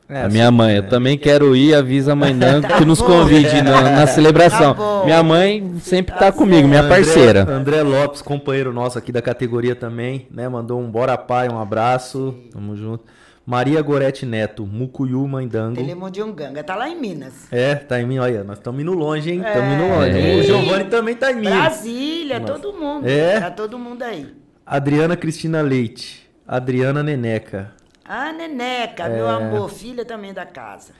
[0.10, 3.62] É, a minha mãe, eu também quero ir, avisa a mãe Dango que nos convide
[3.62, 4.74] na, na celebração.
[4.74, 7.42] Tá minha mãe sempre tá Tá comigo, minha André- parceira.
[7.52, 10.48] André Lopes, companheiro nosso aqui da categoria também, né?
[10.48, 12.34] Mandou um bora pai, um abraço.
[12.54, 13.04] Tamo junto.
[13.50, 15.78] Maria Gorete Neto, Mucuyu Mãe Dango.
[15.78, 16.62] Telemundinganga.
[16.66, 17.48] Tá lá em Minas.
[17.50, 19.42] É, tá em mim, olha, nós estamos indo longe, hein?
[19.46, 20.20] Estamos indo longe.
[20.20, 20.36] É.
[20.36, 21.44] O Giovanni também tá em mim.
[21.44, 23.08] Brasília, todo mundo.
[23.08, 23.40] É?
[23.40, 24.36] Tá todo mundo aí.
[24.66, 27.72] Adriana Cristina Leite, Adriana Neneca,
[28.10, 29.10] Ah, Neneca, É.
[29.16, 30.92] meu amor, filha também da casa.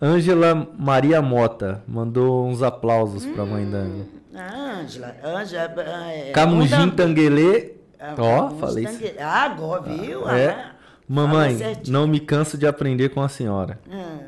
[0.00, 4.06] Ângela Maria Mota, mandou uns aplausos pra mãe Dango.
[4.34, 5.72] A Ângela, Ângela.
[5.78, 9.00] ah, é, Camugim Munda- Tanguelê, Ah, ó, falei isso.
[9.20, 10.28] Ah, agora, viu?
[10.28, 10.48] É.
[10.50, 10.72] Ah,
[11.08, 11.56] Mamãe,
[11.88, 13.78] não me canso de aprender com a senhora.
[13.90, 14.18] Ah,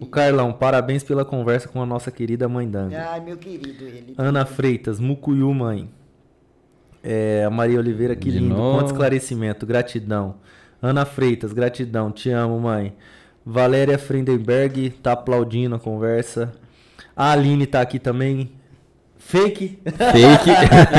[0.00, 2.94] O Carlão, parabéns pela conversa com a nossa querida mãe Dango.
[2.94, 4.14] Ai, meu querido, ele.
[4.16, 5.88] Ana Freitas, Mucuyu, mãe.
[7.02, 8.54] É, a Maria Oliveira, que De lindo.
[8.54, 8.78] novo.
[8.78, 10.36] Quanto esclarecimento, gratidão.
[10.80, 12.94] Ana Freitas, gratidão, te amo, mãe.
[13.44, 16.52] Valéria Frendenberg tá aplaudindo a conversa.
[17.16, 18.52] A Aline tá aqui também.
[19.32, 19.78] Fake.
[19.84, 20.50] Fake.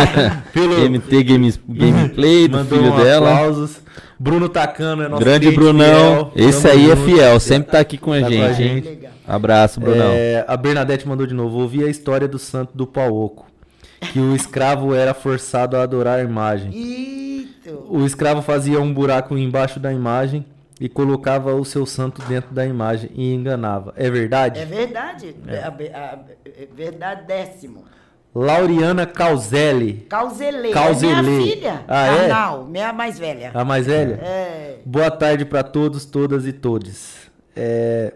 [0.53, 3.31] Pelo- MT Games, Gameplay do Mandou filho um dela.
[3.33, 3.81] aplausos.
[4.19, 6.31] Bruno Tacano é nosso Grande Brunão.
[6.33, 6.47] fiel.
[6.47, 8.83] Esse Tamo aí é fiel, sempre tá aqui com a Tá com a gente, hein?
[8.83, 9.07] gente.
[9.27, 10.11] Abraço, Brunão.
[10.11, 11.59] É, a Bernadette mandou de novo.
[11.59, 13.45] Ouvi a história do santo do Pauoco.
[14.11, 17.47] Que o escravo era forçado a adorar a imagem.
[17.87, 20.45] O escravo fazia um buraco embaixo da imagem
[20.79, 23.93] e colocava o seu santo dentro da imagem e enganava.
[23.95, 24.59] É verdade?
[24.59, 25.35] É verdade.
[25.47, 27.85] A, a- é verdade décimo.
[28.35, 30.05] Lauriana Causelli.
[30.09, 30.71] Causelê.
[30.71, 31.83] É minha filha.
[31.87, 32.17] Ah, é?
[32.27, 33.51] Carnal, minha mais velha.
[33.53, 34.15] a mais velha?
[34.23, 34.77] É.
[34.85, 37.15] Boa tarde para todos, todas e todes.
[37.55, 38.13] É,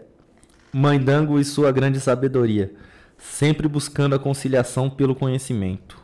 [0.72, 2.72] Mãe Dango e sua grande sabedoria,
[3.16, 5.96] sempre buscando a conciliação pelo conhecimento.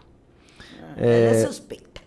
[0.97, 1.07] Ela
[1.37, 2.01] é suspeita.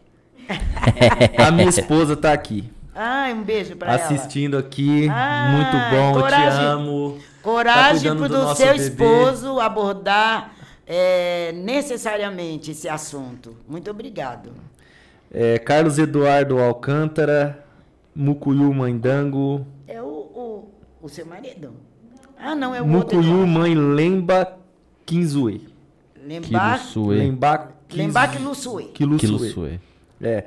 [1.45, 4.01] A minha esposa tá aqui, Ai, um beijo pra ela.
[4.01, 5.10] assistindo aqui.
[5.12, 6.66] Ai, Muito bom, eu te coragem.
[6.66, 7.18] amo.
[7.20, 8.84] Tá Coragem pro do do seu bebê.
[8.84, 10.51] esposo abordar
[10.88, 13.57] é, necessariamente esse assunto.
[13.67, 14.51] Muito obrigado.
[15.29, 17.65] É, Carlos Eduardo Alcântara,
[18.15, 20.71] Mucuyu Mãe Dango, É o, o,
[21.01, 21.73] o seu marido?
[22.39, 23.17] Ah, não, é o outro.
[23.17, 23.47] Mucuyu irmão.
[23.47, 24.57] Mãe Lemba
[25.05, 25.67] Kinzue.
[26.25, 27.15] Lembar, Kilusue.
[27.15, 27.73] Lemba.
[27.88, 28.83] Kilusue.
[28.93, 29.79] Kilusue.
[30.21, 30.45] É.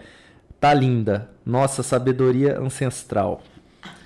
[0.58, 1.30] Tá linda.
[1.44, 3.42] Nossa sabedoria ancestral.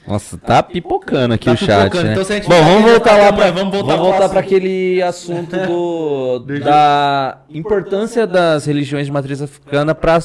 [0.07, 2.05] Nossa, tá pipocando aqui Tá o chat, pipocando.
[2.05, 2.13] né?
[2.13, 4.41] Então, se a gente Bom, vamos voltar lá tá- pra, vamos voltar vamos voltar para
[4.41, 10.19] aquele assunto do da importância das religiões de matriz africana para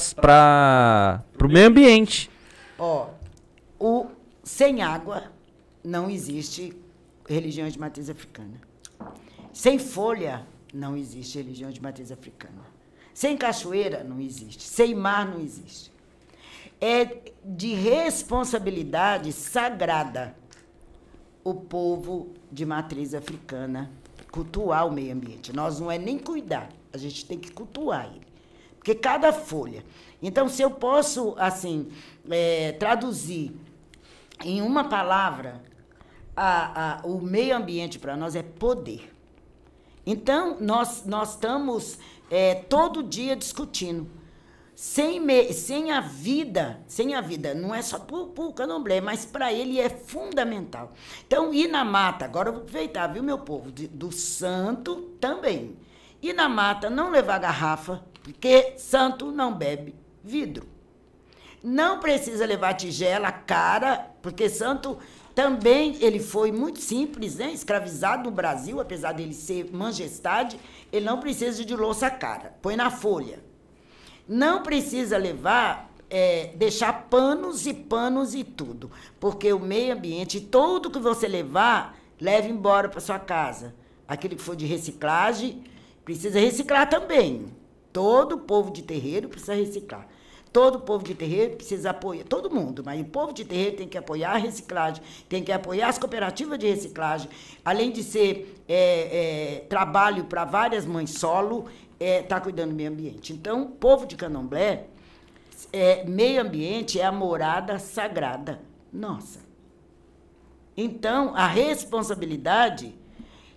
[1.38, 2.30] para o meio ambiente.
[2.78, 3.08] Ó,
[3.80, 4.08] o
[4.44, 5.24] sem água
[5.84, 6.74] não existe
[7.28, 8.60] religião de matriz africana.
[9.54, 10.42] Sem folha
[10.74, 12.62] não existe religião de matriz africana.
[13.14, 14.64] Sem cachoeira não existe.
[14.64, 15.92] Sem mar não existe.
[16.82, 20.36] É de responsabilidade sagrada
[21.44, 23.92] o povo de matriz africana
[24.32, 25.52] cultuar o meio ambiente.
[25.54, 28.28] Nós não é nem cuidar, a gente tem que cultuar ele.
[28.78, 29.84] Porque cada folha.
[30.22, 31.90] Então, se eu posso, assim,
[32.30, 33.52] eh, traduzir
[34.44, 35.62] em uma palavra,
[36.36, 39.14] a- a- o meio ambiente para nós é poder.
[40.06, 41.98] Então, nós, nós estamos
[42.32, 44.08] eh, todo dia discutindo.
[44.82, 49.26] Sem, me- sem a vida, sem a vida, não é só para o candomblé, mas
[49.26, 50.94] para ele é fundamental.
[51.28, 53.74] Então, ir na mata, agora eu vou aproveitar, viu, meu povo?
[53.74, 55.76] De- do santo também.
[56.22, 60.66] Ir na mata, não levar garrafa, porque santo não bebe vidro.
[61.62, 64.98] Não precisa levar tigela cara, porque santo
[65.36, 67.52] também ele foi muito simples, né?
[67.52, 70.58] Escravizado no Brasil, apesar dele ser majestade,
[70.90, 72.56] ele não precisa de louça cara.
[72.62, 73.49] Põe na folha.
[74.30, 80.92] Não precisa levar, é, deixar panos e panos e tudo, porque o meio ambiente, tudo
[80.92, 83.74] que você levar, leve embora para sua casa.
[84.08, 85.64] Aquilo que for de reciclagem,
[86.06, 87.48] precisa reciclar também.
[87.92, 90.08] Todo povo de terreiro precisa reciclar.
[90.54, 93.98] Todo povo de terreiro precisa apoiar, todo mundo, mas o povo de terreiro tem que
[93.98, 97.30] apoiar a reciclagem, tem que apoiar as cooperativas de reciclagem,
[97.64, 101.66] além de ser é, é, trabalho para várias mães solo,
[102.00, 103.34] está cuidando do meio ambiente.
[103.34, 104.86] Então, o povo de candomblé,
[105.74, 108.60] é, meio ambiente é a morada sagrada
[108.92, 109.40] nossa.
[110.76, 112.96] Então, a responsabilidade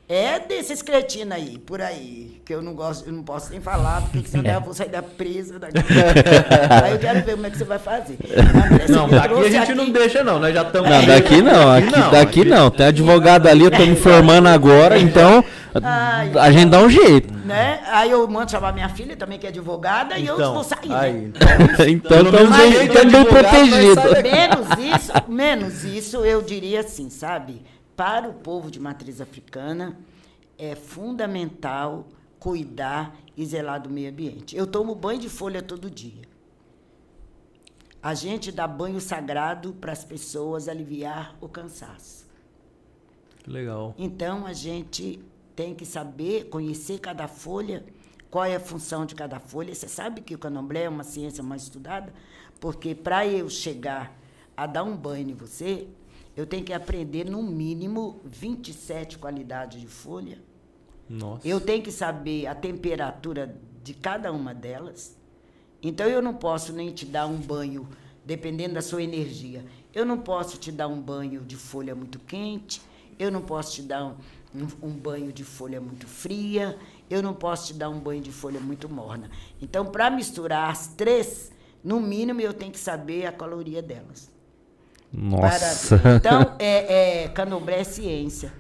[0.08, 4.02] é desses cretinos aí, por aí, que eu não gosto, eu não posso nem falar,
[4.02, 5.78] porque senão eu vou sair da presa daqui.
[6.82, 8.18] aí eu quero ver como é que você vai fazer.
[8.88, 10.38] Não, daqui a gente aqui- não deixa, não.
[10.38, 10.90] Nós já estamos.
[10.90, 12.70] Não, daqui não, aqui, daqui não.
[12.70, 15.42] Tem advogado ali, eu tô me formando agora, então
[15.82, 16.32] Ai.
[16.38, 17.32] a gente dá um jeito.
[17.32, 17.82] Né?
[17.86, 20.92] Aí eu mando chamar minha filha também, que é advogada, e eu Então, vou sair.
[20.92, 21.32] aí, né?
[21.88, 24.04] Então Pelo estamos bem, tamo bem protegidos.
[24.22, 27.62] Menos isso, menos isso, eu diria assim, sabe?
[27.96, 29.96] Para o povo de matriz africana,
[30.58, 32.06] é fundamental
[32.38, 34.56] cuidar e zelar do meio ambiente.
[34.56, 36.22] Eu tomo banho de folha todo dia.
[38.02, 42.26] A gente dá banho sagrado para as pessoas aliviar o cansaço.
[43.46, 43.94] Legal.
[43.96, 45.20] Então a gente
[45.54, 47.84] tem que saber, conhecer cada folha,
[48.30, 49.74] qual é a função de cada folha.
[49.74, 52.12] Você sabe que o candomblé é uma ciência mais estudada?
[52.58, 54.18] Porque para eu chegar
[54.56, 55.86] a dar um banho em você,
[56.36, 60.38] eu tenho que aprender no mínimo 27 qualidades de folha.
[61.08, 61.46] Nossa.
[61.46, 65.16] Eu tenho que saber a temperatura de cada uma delas.
[65.82, 67.86] Então eu não posso nem te dar um banho,
[68.24, 69.64] dependendo da sua energia.
[69.92, 72.80] Eu não posso te dar um banho de folha muito quente
[73.18, 74.14] eu não posso te dar um,
[74.54, 76.76] um, um banho de folha muito fria,
[77.10, 79.30] eu não posso te dar um banho de folha muito morna.
[79.60, 81.50] Então, para misturar as três,
[81.82, 84.30] no mínimo eu tenho que saber a caloria delas.
[85.12, 85.98] Nossa.
[85.98, 88.52] Para- então, é, é, candomblé é ciência.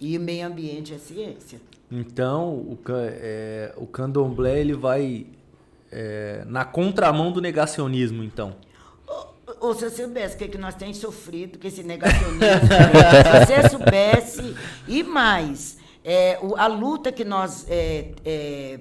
[0.00, 1.60] E o meio ambiente é ciência.
[1.90, 5.26] Então, o, é, o candomblé ele vai
[5.90, 8.56] é, na contramão do negacionismo, então.
[9.64, 12.38] Ô, se você soubesse o que, que nós temos sofrido com esse negacionismo,
[13.46, 14.56] se você soubesse,
[14.86, 18.80] e mais, é, o- a luta que nós é, é,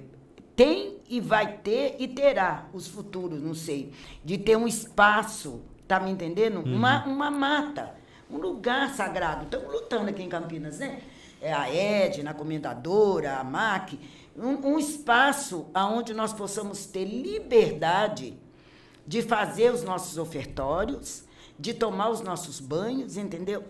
[0.55, 3.91] tem e vai ter e terá os futuros, não sei,
[4.25, 6.59] de ter um espaço, tá me entendendo?
[6.61, 7.95] Uma, uma mata,
[8.29, 9.45] um lugar sagrado.
[9.45, 10.99] Estamos lutando aqui em Campinas, né?
[11.41, 13.97] É a Edna, a Comendadora, a MAC,
[14.36, 18.34] um, um espaço onde nós possamos ter liberdade
[19.05, 21.23] de fazer os nossos ofertórios,
[21.59, 23.63] de tomar os nossos banhos, entendeu?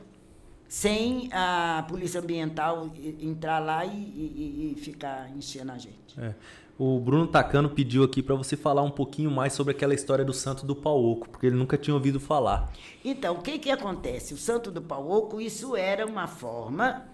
[0.68, 6.20] Sem a polícia ambiental entrar lá e, e- e ficar enchendo a gente.
[6.20, 6.34] É.
[6.80, 10.34] O Bruno Tacano pediu aqui para você falar um pouquinho mais sobre aquela história do
[10.34, 12.74] Santo do Pauoco, porque ele nunca tinha ouvido falar.
[13.06, 14.34] Então, o que que acontece?
[14.34, 17.06] O Santo do Pauoco, isso era uma forma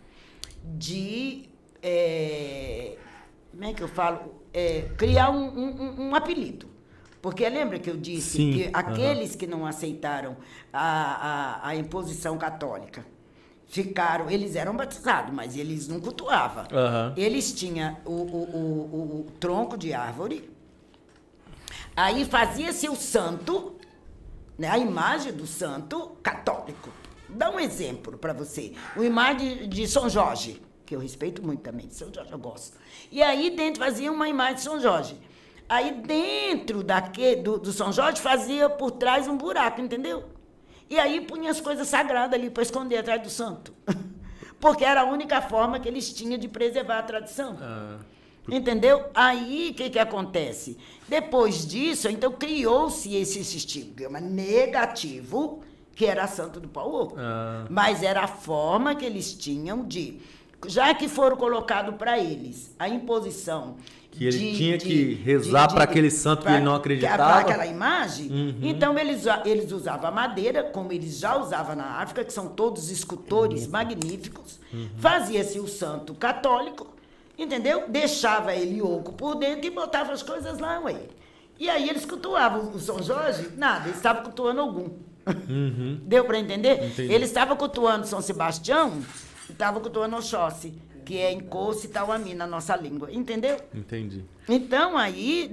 [0.78, 1.50] de,
[1.84, 2.98] é,
[3.52, 4.36] como é que eu falo?
[4.54, 6.68] É, criar um- um- um apelido.
[7.22, 10.38] Porque lembra que eu disse Sim, que aqueles que não aceitaram
[10.72, 13.06] a, a, a imposição católica
[13.68, 16.64] ficaram, eles eram batizados, mas eles não cultuavam.
[17.18, 20.50] Eles tinham o, o, o, o- tronco de árvore,
[21.96, 23.76] aí fazia-se o santo,
[24.58, 26.90] né, a imagem do santo católico.
[27.28, 28.74] Dá um exemplo para você.
[28.96, 32.78] O imagem de, de São Jorge, que eu respeito muito também, São Jorge eu gosto.
[33.12, 35.16] E aí dentro fazia uma imagem de São Jorge.
[35.70, 40.26] Aí dentro daque, do, do São Jorge fazia por trás um buraco, entendeu?
[40.90, 43.72] E aí punha as coisas sagradas ali para esconder atrás do santo.
[44.60, 47.56] Porque era a única forma que eles tinham de preservar a tradição.
[48.52, 49.06] Entendeu?
[49.14, 50.78] Aí o que, que acontece?
[51.08, 55.62] Depois disso, então criou-se esse estigma negativo,
[55.96, 57.14] que era Santo do Paulo.
[57.18, 57.66] Ah.
[57.70, 60.20] Mas era a forma que eles tinham de.
[60.68, 63.78] Já que foram colocados para eles a imposição.
[64.20, 67.16] Que ele tinha que rezar pra aquele santo que ele não acreditava.
[67.16, 68.30] Para aquela imagem.
[68.30, 68.60] Uhum.
[68.62, 72.92] Então eles, eles usavam a madeira, como eles já usavam na África, que são todos
[72.92, 74.60] escultores magníficos.
[74.74, 74.90] Uhum.
[74.98, 76.94] Fazia-se o santo católico,
[77.38, 77.86] entendeu?
[77.88, 80.98] Deixava ele oco por dentro e botava as coisas lá, ué.
[81.58, 83.52] E aí eles cultuavam o São Jorge?
[83.56, 84.90] Nada, eles estavam cultuando algum.
[86.04, 86.78] Deu para entender?
[86.82, 86.88] Uhum.
[86.88, 87.14] Entendi.
[87.14, 89.02] Eles estavam cultuando São Sebastião
[89.52, 90.74] estavam cultuando Oxóssi,
[91.10, 93.12] que é Encosse e Tauami na nossa língua.
[93.12, 93.58] Entendeu?
[93.74, 94.24] Entendi.
[94.48, 95.50] Então, aí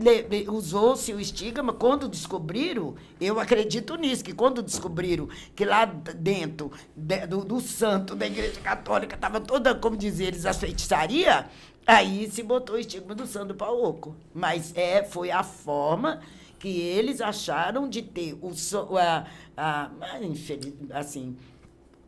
[0.49, 1.73] usou-se o estigma.
[1.73, 8.15] Quando descobriram, eu acredito nisso, que quando descobriram que lá dentro de- do, do santo
[8.15, 11.47] da Igreja Católica estava toda, como dizer eles, a feitiçaria,
[11.87, 14.15] aí se botou o estigma do santo pauoco.
[14.35, 16.21] Mas é, foi a forma
[16.59, 18.51] que eles acharam de ter o,
[18.99, 19.27] a,
[19.57, 21.35] a, a assim,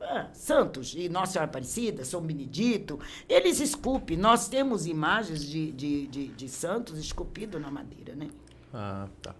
[0.00, 4.16] ah, Santos e Nossa Senhora Aparecida, São Benedito, eles esculpem.
[4.16, 8.28] Nós temos imagens de, de, de, de santos esculpidos na madeira, né?
[8.72, 9.34] Ah, tá.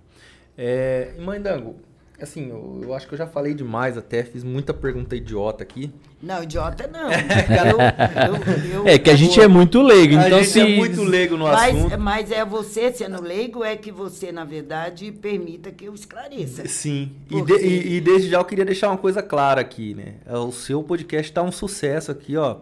[0.57, 1.77] É, mãe Dango,
[2.21, 5.93] assim, eu, eu acho que eu já falei demais até, fiz muita pergunta idiota aqui.
[6.23, 7.09] Não, idiota não.
[7.13, 10.61] Eu- eu- eu- É que a gente é muito leigo, a então gente se...
[10.61, 11.91] é muito leigo no assunto.
[11.91, 16.67] mas, mas é você sendo leigo, é que você, na verdade, permita que eu esclareça.
[16.67, 19.95] Sim, e, Porque- de- e- e desde já eu queria deixar uma coisa clara aqui,
[19.95, 20.15] né?
[20.27, 22.57] É, O seu podcast tá um sucesso aqui, ó.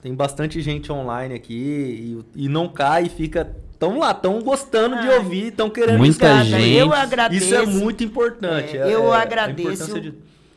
[0.00, 5.00] Tem bastante gente online aqui e, e não cai e fica tão lá, tão gostando
[5.00, 6.70] de ouvir, tão querendo Muita gente.
[6.72, 7.44] Eu agradeço.
[7.46, 8.76] Isso é muito importante.
[8.76, 10.00] É, é- eu é a agradeço.
[10.00, 10.14] de-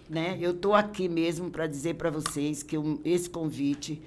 [0.07, 0.38] Né?
[0.39, 3.99] Eu estou aqui mesmo para dizer para vocês que eu- esse convite,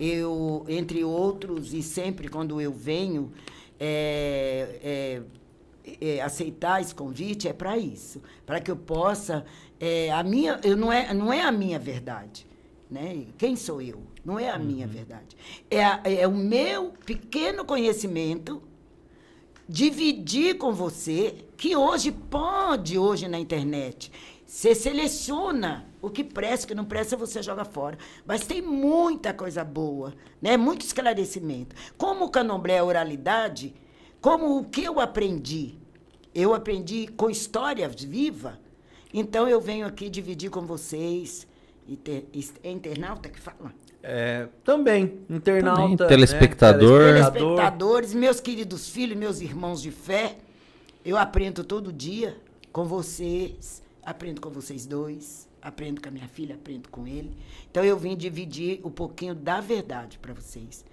[0.00, 3.30] eu, entre outros, e sempre quando eu venho
[3.78, 5.22] é, é,
[6.16, 8.20] é, aceitar esse convite, é para isso.
[8.44, 9.44] Para que eu possa.
[9.78, 12.44] é, a minha, eu não, é, não é a minha verdade.
[12.90, 13.26] Né?
[13.38, 14.02] Quem sou eu?
[14.24, 15.36] Não é a minha verdade.
[15.70, 18.62] É, a- é o meu pequeno conhecimento
[19.68, 24.12] dividir com você que hoje pode, hoje na internet,
[24.46, 27.98] você seleciona o que presta, o que não presta, você joga fora.
[28.26, 30.56] Mas tem muita coisa boa, né?
[30.56, 31.74] muito esclarecimento.
[31.96, 33.74] Como o candomblé é oralidade,
[34.20, 35.78] como o que eu aprendi,
[36.34, 38.60] eu aprendi com história viva,
[39.12, 41.46] então eu venho aqui dividir com vocês.
[41.88, 42.24] Inter-
[42.62, 43.72] É internauta que fala?
[44.02, 45.80] É, também, internauta.
[45.80, 46.06] Também, né?
[46.06, 47.14] telespectador.
[47.14, 50.36] telespectadores, meus queridos filhos, meus irmãos de fé,
[51.04, 52.36] eu aprendo todo dia
[52.72, 57.34] com vocês, aprendo com vocês dois, aprendo com a minha filha, aprendo com ele.
[57.70, 60.84] Então eu vim dividir um pouquinho da verdade para vocês.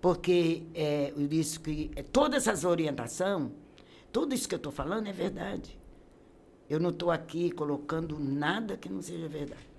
[0.00, 3.52] Porque é, eu disse que é, toda essa orientação,
[4.12, 5.78] tudo isso que eu estou falando é verdade.
[6.68, 9.71] Eu não estou aqui colocando nada que não seja verdade.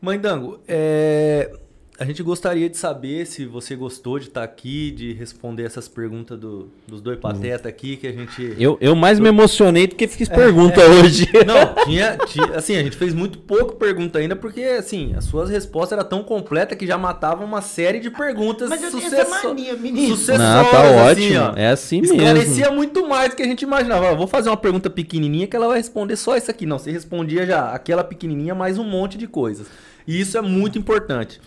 [0.00, 1.50] Mãe Dango, é,
[1.98, 6.38] a gente gostaria de saber se você gostou de estar aqui, de responder essas perguntas
[6.38, 8.54] do, dos dois patetas aqui que a gente.
[8.58, 11.26] Eu, eu mais me emocionei do que fiz pergunta é, hoje.
[11.46, 15.48] Não, tinha, tinha, Assim, a gente fez muito pouco pergunta ainda, porque, assim, as suas
[15.48, 19.14] respostas eram tão completas que já matavam uma série de perguntas Mas eu sucesso...
[19.14, 20.16] essa mania, menino.
[20.16, 21.40] Não, tá assim, ótimo.
[21.40, 22.16] Ó, é assim mesmo.
[22.16, 24.14] Esclarecia muito mais do que a gente imaginava.
[24.14, 26.66] Vou fazer uma pergunta pequenininha que ela vai responder só isso aqui.
[26.66, 29.66] Não, você respondia já aquela pequenininha mais um monte de coisas.
[30.06, 31.40] E isso é muito importante.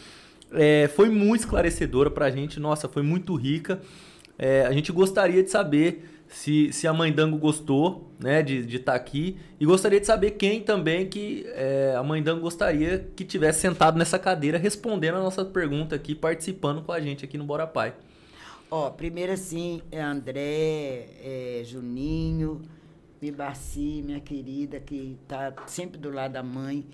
[0.52, 3.82] É, foi muito esclarecedora para a gente, nossa, foi muito rica.
[4.38, 8.94] É, a gente gostaria de saber se, se a Mãe Dango gostou né, de estar
[8.94, 13.26] tá aqui e gostaria de saber quem também que é, a Mãe Dango gostaria que
[13.26, 17.44] tivesse sentado nessa cadeira respondendo a nossa pergunta aqui, participando com a gente aqui no
[17.44, 17.94] Bora Pai.
[18.72, 22.62] Ó, primeiro assim, é André, é Juninho,
[23.20, 26.86] Mibaci, minha querida, que está sempre do lado da mãe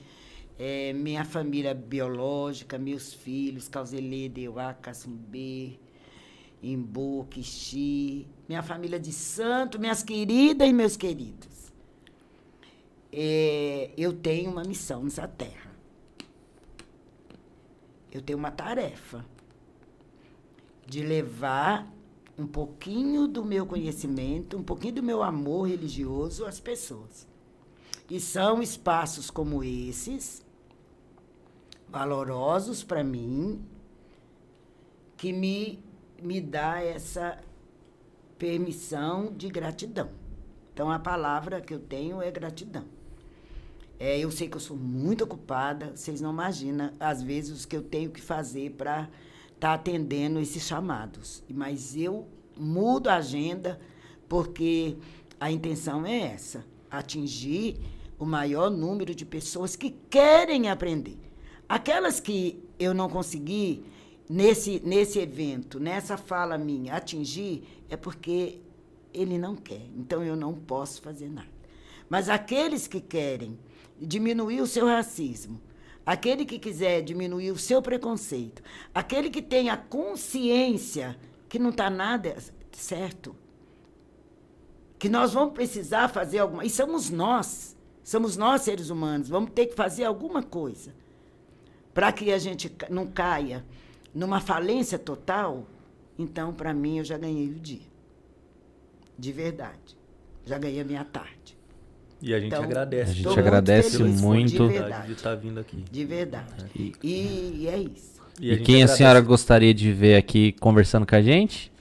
[0.57, 5.77] é, minha família biológica, meus filhos, Causelê, Deuá, Cassumbê,
[6.64, 11.72] Imbu, Quixi, minha família de santo, minhas queridas e meus queridos.
[13.11, 15.73] É, eu tenho uma missão nessa terra.
[18.11, 19.26] Eu tenho uma tarefa
[20.88, 21.91] de levar
[22.38, 27.27] um pouquinho do meu conhecimento, um pouquinho do meu amor religioso às pessoas.
[28.10, 30.45] E são espaços como esses
[31.96, 33.66] valorosos para mim,
[35.16, 35.80] que me,
[36.22, 37.40] me dá essa
[38.38, 40.10] permissão de gratidão.
[40.74, 42.84] Então, a palavra que eu tenho é gratidão.
[43.98, 47.78] É, eu sei que eu sou muito ocupada, vocês não imaginam, às vezes, o que
[47.78, 49.04] eu tenho que fazer para
[49.54, 51.42] estar tá atendendo esses chamados.
[51.50, 52.28] Mas eu
[52.58, 53.80] mudo a agenda
[54.28, 54.98] porque
[55.40, 57.78] a intenção é essa: atingir
[58.20, 61.24] o maior número de pessoas que querem aprender.
[61.68, 63.84] Aquelas que eu não consegui
[64.30, 68.60] nesse, nesse evento, nessa fala minha, atingir, é porque
[69.14, 69.82] ele não quer.
[69.96, 71.56] Então eu não posso fazer nada.
[72.08, 73.58] Mas aqueles que querem
[74.00, 75.60] diminuir o seu racismo,
[76.06, 78.62] aquele que quiser diminuir o seu preconceito,
[78.94, 81.18] aquele que tem a consciência
[81.50, 82.36] que não está nada
[82.72, 83.36] certo,
[85.00, 86.64] que nós vamos precisar fazer alguma.
[86.64, 90.94] E somos nós, somos nós seres humanos, vamos ter que fazer alguma coisa
[91.96, 93.64] para que a gente não caia
[94.14, 95.66] numa falência total,
[96.20, 97.88] então, para mim, eu já ganhei o dia.
[99.18, 99.98] De verdade.
[100.46, 101.58] Já ganhei a minha tarde.
[102.22, 103.12] E a gente então, agradece.
[103.12, 105.86] A gente agradece muito, muito de, de estar tá vindo aqui.
[105.90, 106.66] De verdade.
[106.76, 108.22] E, e, é isso.
[108.42, 108.94] E, e quem agradece.
[108.94, 111.72] a senhora gostaria de ver aqui conversando com a gente?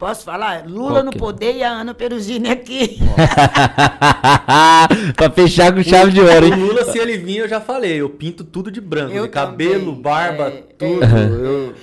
[0.00, 0.66] Posso falar?
[0.66, 2.98] Lula no poder e a Ana Perugini aqui.
[5.14, 6.54] pra fechar com chave de ouro, hein?
[6.54, 8.00] O Lula, se ele vir, eu já falei.
[8.00, 9.14] Eu pinto tudo de branco.
[9.14, 10.00] Eu de cabelo, também.
[10.00, 11.04] barba, é, tudo.
[11.04, 11.26] É.
[11.26, 11.74] Eu,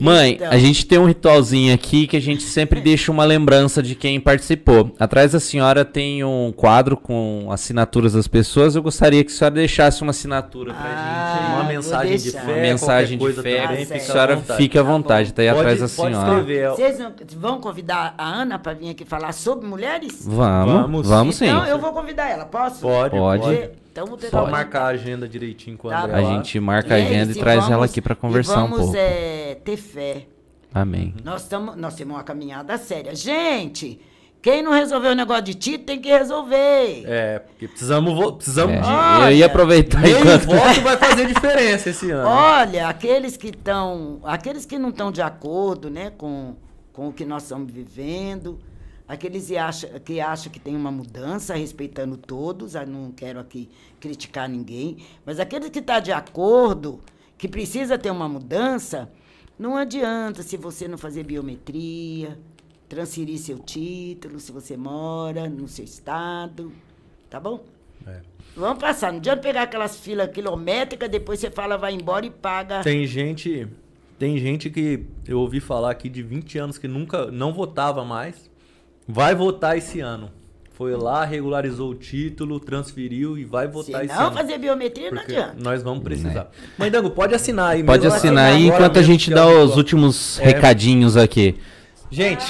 [0.00, 0.50] Mãe, então.
[0.50, 4.20] a gente tem um ritualzinho aqui que a gente sempre deixa uma lembrança de quem
[4.20, 4.94] participou.
[4.98, 8.76] Atrás da senhora tem um quadro com assinaturas das pessoas.
[8.76, 11.54] Eu gostaria que a senhora deixasse uma assinatura pra ah, gente.
[11.54, 12.42] Uma mensagem de fé.
[12.42, 13.66] Uma mensagem de fé.
[13.66, 15.32] Também, que a senhora fique à vontade.
[15.32, 16.38] Tá aí pode, atrás da senhora.
[16.38, 16.70] Escrever.
[16.70, 16.98] Vocês
[17.36, 20.24] vão convidar a Ana para vir aqui falar sobre mulheres?
[20.24, 21.46] Vamos, vamos, vamos sim.
[21.46, 22.44] Então eu vou convidar ela.
[22.44, 22.80] Posso?
[22.80, 23.16] Pode.
[23.16, 23.42] Pode.
[23.42, 23.87] pode.
[24.02, 27.36] Então Só marcar a agenda direitinho com a tá A gente marca a agenda e,
[27.36, 28.82] e traz vamos, ela aqui para conversar um pouco.
[28.84, 30.26] Vamos é, ter fé.
[30.72, 31.14] Amém.
[31.24, 33.14] Nós, tamo, nós temos uma caminhada séria.
[33.14, 34.00] Gente,
[34.40, 37.04] quem não resolveu o negócio de Tito tem que resolver.
[37.06, 38.86] É, porque precisamos, precisamos é, de.
[38.86, 40.46] Olha, eu ia aproveitar meio enquanto...
[40.46, 42.28] voto vai fazer diferença esse ano.
[42.28, 44.20] Olha, aqueles que estão.
[44.22, 46.54] Aqueles que não estão de acordo né, com,
[46.92, 48.58] com o que nós estamos vivendo,
[49.08, 53.70] Aqueles que acham que, acha que tem uma mudança, respeitando todos, eu não quero aqui
[53.98, 57.00] criticar ninguém, mas aqueles que estão tá de acordo,
[57.38, 59.10] que precisa ter uma mudança,
[59.58, 62.38] não adianta se você não fazer biometria,
[62.86, 66.70] transferir seu título, se você mora no seu estado,
[67.30, 67.64] tá bom?
[68.06, 68.20] É.
[68.54, 72.82] Vamos passar, não adianta pegar aquelas filas quilométricas, depois você fala, vai embora e paga.
[72.82, 73.66] Tem gente,
[74.18, 78.47] tem gente que eu ouvi falar aqui de 20 anos que nunca, não votava mais,
[79.08, 80.30] Vai votar esse ano.
[80.72, 84.36] Foi lá, regularizou o título, transferiu e vai votar Se esse não ano.
[84.36, 85.56] fazer biometria, não adianta.
[85.58, 86.52] Nós vamos precisar.
[86.52, 86.68] É.
[86.78, 87.82] Mãe Dango, pode assinar aí.
[87.82, 90.44] Pode assinar aí enquanto a gente dá os últimos é.
[90.44, 91.56] recadinhos aqui.
[92.10, 92.44] Gente,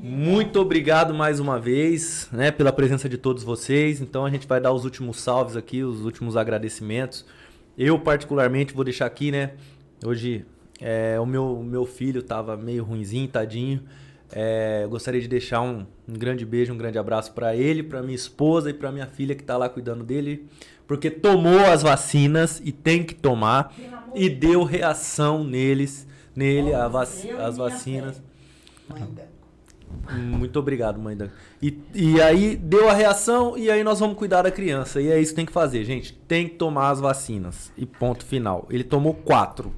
[0.00, 4.00] Muito obrigado mais uma vez, né, pela presença de todos vocês.
[4.00, 7.24] Então a gente vai dar os últimos salves aqui, os últimos agradecimentos.
[7.76, 9.52] Eu particularmente vou deixar aqui, né?
[10.04, 10.44] Hoje
[10.80, 13.82] é, o meu, meu filho tava meio ruinzinho, tadinho.
[14.30, 18.02] É, eu gostaria de deixar um, um, grande beijo, um grande abraço para ele, para
[18.02, 20.46] minha esposa e para minha filha que está lá cuidando dele,
[20.86, 23.74] porque tomou as vacinas e tem que tomar
[24.14, 26.06] e deu reação neles,
[26.36, 28.22] nele vac as vacinas.
[30.10, 31.16] Muito obrigado, mãe.
[31.16, 31.28] Da...
[31.62, 35.00] E, e aí deu a reação e aí nós vamos cuidar da criança.
[35.00, 36.12] E é isso que tem que fazer, gente.
[36.26, 37.72] Tem que tomar as vacinas.
[37.76, 38.66] E ponto final.
[38.70, 39.74] Ele tomou quatro.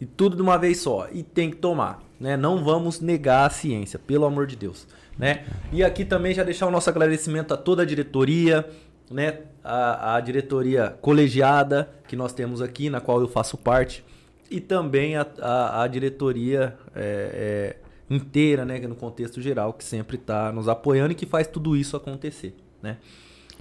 [0.00, 1.08] E tudo de uma vez só.
[1.12, 2.02] E tem que tomar.
[2.20, 2.36] Né?
[2.36, 4.86] Não vamos negar a ciência, pelo amor de Deus.
[5.18, 5.46] Né?
[5.72, 8.68] E aqui também já deixar o nosso agradecimento a toda a diretoria,
[9.10, 9.38] né?
[9.64, 14.04] a, a diretoria colegiada que nós temos aqui, na qual eu faço parte,
[14.50, 17.76] e também a, a, a diretoria é,
[18.12, 18.78] é, inteira, né?
[18.80, 22.54] no contexto geral, que sempre está nos apoiando e que faz tudo isso acontecer.
[22.82, 22.98] Né?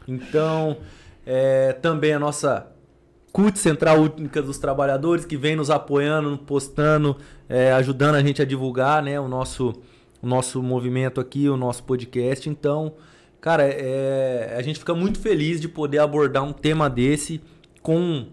[0.05, 0.77] Então,
[1.25, 2.67] é, também a nossa
[3.31, 7.15] CUT Central Única dos Trabalhadores, que vem nos apoiando, postando,
[7.47, 9.73] é, ajudando a gente a divulgar né, o, nosso,
[10.21, 12.49] o nosso movimento aqui, o nosso podcast.
[12.49, 12.93] Então,
[13.39, 17.41] cara, é, a gente fica muito feliz de poder abordar um tema desse
[17.81, 18.27] com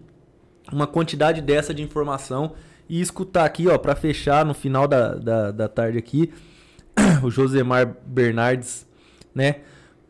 [0.71, 2.53] uma quantidade dessa de informação
[2.89, 6.33] e escutar aqui, ó, para fechar no final da, da, da tarde aqui,
[7.23, 8.85] o Josemar Bernardes,
[9.33, 9.57] né?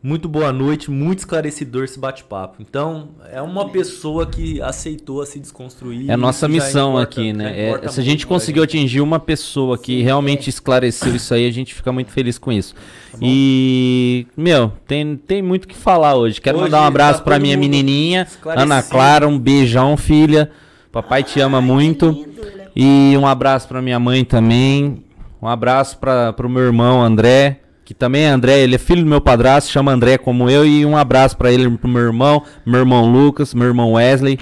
[0.08, 2.62] Muito boa noite, muito esclarecedor esse bate-papo.
[2.62, 6.08] Então, é uma pessoa que aceitou a se desconstruir.
[6.08, 7.74] É a nossa missão importa, aqui, né?
[7.84, 8.78] É, se a gente conseguiu gente.
[8.78, 10.48] atingir uma pessoa que Sim, realmente é.
[10.48, 12.74] esclareceu isso aí, a gente fica muito feliz com isso.
[13.12, 16.40] Tá e, meu, tem, tem muito o que falar hoje.
[16.40, 20.50] Quero hoje mandar um abraço tá para minha menininha, Ana Clara, um beijão, filha.
[20.90, 22.26] Papai te ama muito.
[22.74, 25.04] E um abraço para minha mãe também.
[25.42, 29.08] Um abraço para o meu irmão André que também é André, ele é filho do
[29.08, 32.80] meu padrasto, chama André como eu, e um abraço para ele, pro meu irmão, meu
[32.80, 34.38] irmão Lucas, meu irmão Wesley.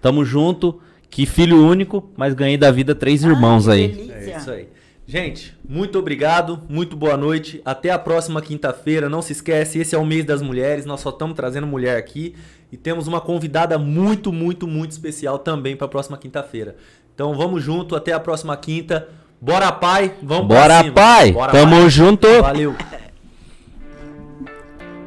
[0.00, 3.88] Tamo junto, que filho único, mas ganhei da vida três irmãos aí.
[3.88, 4.14] Delícia.
[4.14, 4.68] É isso aí.
[5.06, 7.60] Gente, muito obrigado, muito boa noite.
[7.66, 9.10] Até a próxima quinta-feira.
[9.10, 10.86] Não se esquece, esse é o mês das mulheres.
[10.86, 12.34] Nós só estamos trazendo mulher aqui
[12.72, 16.76] e temos uma convidada muito, muito, muito especial também para a próxima quinta-feira.
[17.14, 19.06] Então vamos junto, até a próxima quinta.
[19.46, 20.10] Bora, pai.
[20.20, 21.30] Vamos Bora, pai.
[21.30, 21.88] Bora, Tamo pai.
[21.88, 22.26] junto.
[22.42, 22.74] Valeu.